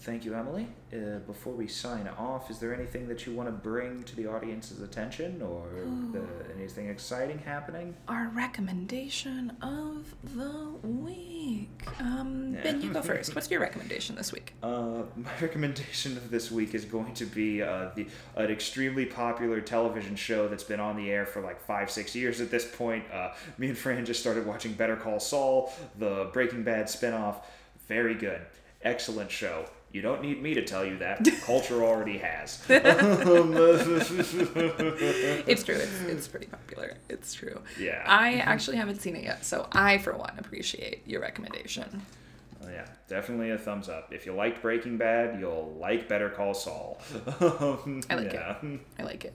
[0.00, 0.68] Thank you, Emily.
[0.92, 4.26] Uh, before we sign off, is there anything that you want to bring to the
[4.28, 5.66] audience's attention or
[6.14, 6.20] uh,
[6.56, 7.96] anything exciting happening?
[8.06, 11.82] Our recommendation of the week.
[11.98, 12.62] Um, Yeah.
[12.62, 13.34] Ben, you go first.
[13.34, 14.54] What's your recommendation this week?
[14.62, 19.60] Uh, my recommendation of this week is going to be uh, the an extremely popular
[19.60, 23.04] television show that's been on the air for like five, six years at this point.
[23.12, 27.42] Uh, me and Fran just started watching Better Call Saul, the Breaking Bad spinoff.
[27.88, 28.40] Very good,
[28.82, 29.66] excellent show.
[29.90, 31.26] You don't need me to tell you that.
[31.44, 32.62] Culture already has.
[35.48, 35.76] It's true.
[35.76, 36.94] It's, it's pretty popular.
[37.08, 37.62] It's true.
[37.80, 38.04] Yeah.
[38.06, 42.02] I actually haven't seen it yet, so I, for one, appreciate your recommendation.
[42.62, 44.12] Oh, yeah, definitely a thumbs up.
[44.12, 47.00] If you liked Breaking Bad, you'll like Better Call Saul.
[47.24, 48.56] I like yeah.
[48.62, 48.80] it.
[48.98, 49.34] I like it.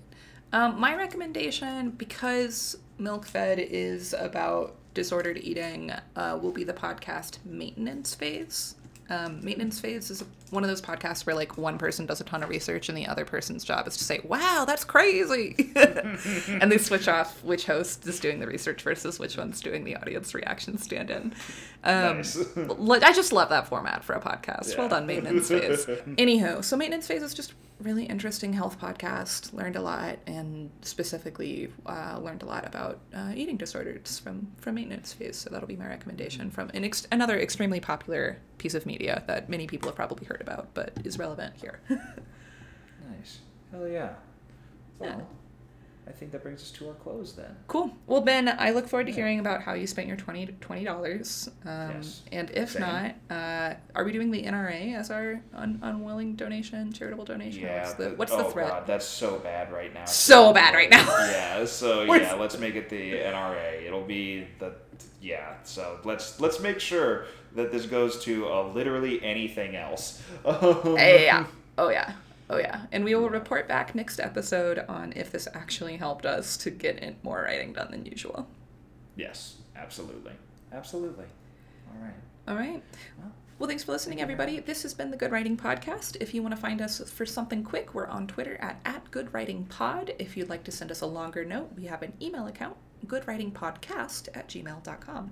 [0.51, 7.43] Um, my recommendation, because Milk Fed is about disordered eating, uh, will be the podcast
[7.43, 8.75] Maintenance Phase.
[9.09, 10.23] Um, maintenance phase is
[10.53, 13.07] one of those podcasts where like one person does a ton of research and the
[13.07, 18.07] other person's job is to say, "Wow, that's crazy," and they switch off which host
[18.07, 21.33] is doing the research versus which one's doing the audience reaction stand-in.
[21.83, 22.37] Um, Nice.
[23.03, 24.77] I just love that format for a podcast.
[24.77, 25.85] Well done, maintenance phase.
[26.17, 27.53] Anywho, so maintenance phase is just
[27.83, 29.53] really interesting health podcast.
[29.53, 34.75] Learned a lot, and specifically uh, learned a lot about uh, eating disorders from from
[34.75, 35.37] maintenance phase.
[35.37, 39.49] So that'll be my recommendation from an ex- another extremely popular piece of media that
[39.49, 41.79] many people have probably heard about, but is relevant here.
[43.17, 43.39] Nice.
[43.71, 44.13] Hell yeah.
[44.97, 45.25] Well, Yeah.
[46.07, 47.55] I think that brings us to our close then.
[47.67, 47.91] cool.
[48.07, 49.15] Well, Ben, I look forward to Yeah.
[49.17, 51.49] hearing about how you spent your twenty twenty dollars.
[51.65, 52.21] Um, Yes.
[52.31, 52.81] And if Same.
[52.81, 57.63] not, uh, are we doing the NRA as our un- unwilling donation, charitable donation?
[57.63, 57.79] Yeah.
[57.83, 58.67] What's the, what's the oh threat?
[58.69, 60.05] God, that's so bad right now.
[60.05, 61.05] So bad right now.
[61.31, 61.65] yeah.
[61.65, 63.83] So yeah, let's make it the NRA.
[63.85, 64.73] It'll be the
[65.21, 65.53] yeah.
[65.63, 67.25] So let's let's make sure
[67.55, 70.21] that this goes to uh, literally anything else.
[70.45, 71.45] Yeah.
[71.77, 72.13] Oh yeah.
[72.53, 72.81] Oh yeah.
[72.91, 76.99] And we will report back next episode on if this actually helped us to get
[76.99, 78.47] in more writing done than usual.
[79.15, 79.55] Yes.
[79.75, 80.33] Absolutely.
[80.71, 81.25] Absolutely.
[81.89, 82.13] All right.
[82.47, 82.83] All right.
[83.17, 84.59] Well, Well, thanks for listening, everybody.
[84.59, 86.17] This has been the Good Writing Podcast.
[86.21, 89.33] If you want to find us for something quick, we're on Twitter at, at Good
[89.33, 90.13] Writing Pod.
[90.19, 92.77] If you'd like to send us a longer note, we have an email account,
[93.07, 95.31] goodwritingpodcast at gmail.com.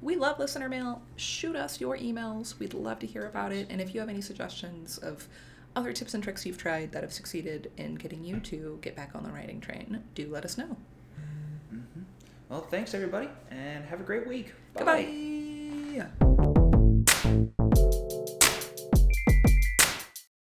[0.00, 1.02] We love listener mail.
[1.16, 2.58] Shoot us your emails.
[2.58, 3.66] We'd love to hear about it.
[3.68, 5.28] And if you have any suggestions of
[5.74, 9.10] other tips and tricks you've tried that have succeeded in getting you to get back
[9.14, 10.76] on the writing train, do let us know.
[11.72, 12.02] Mm-hmm.
[12.48, 14.52] Well, thanks everybody, and have a great week.
[14.74, 15.04] Bye.
[15.04, 16.48] Goodbye.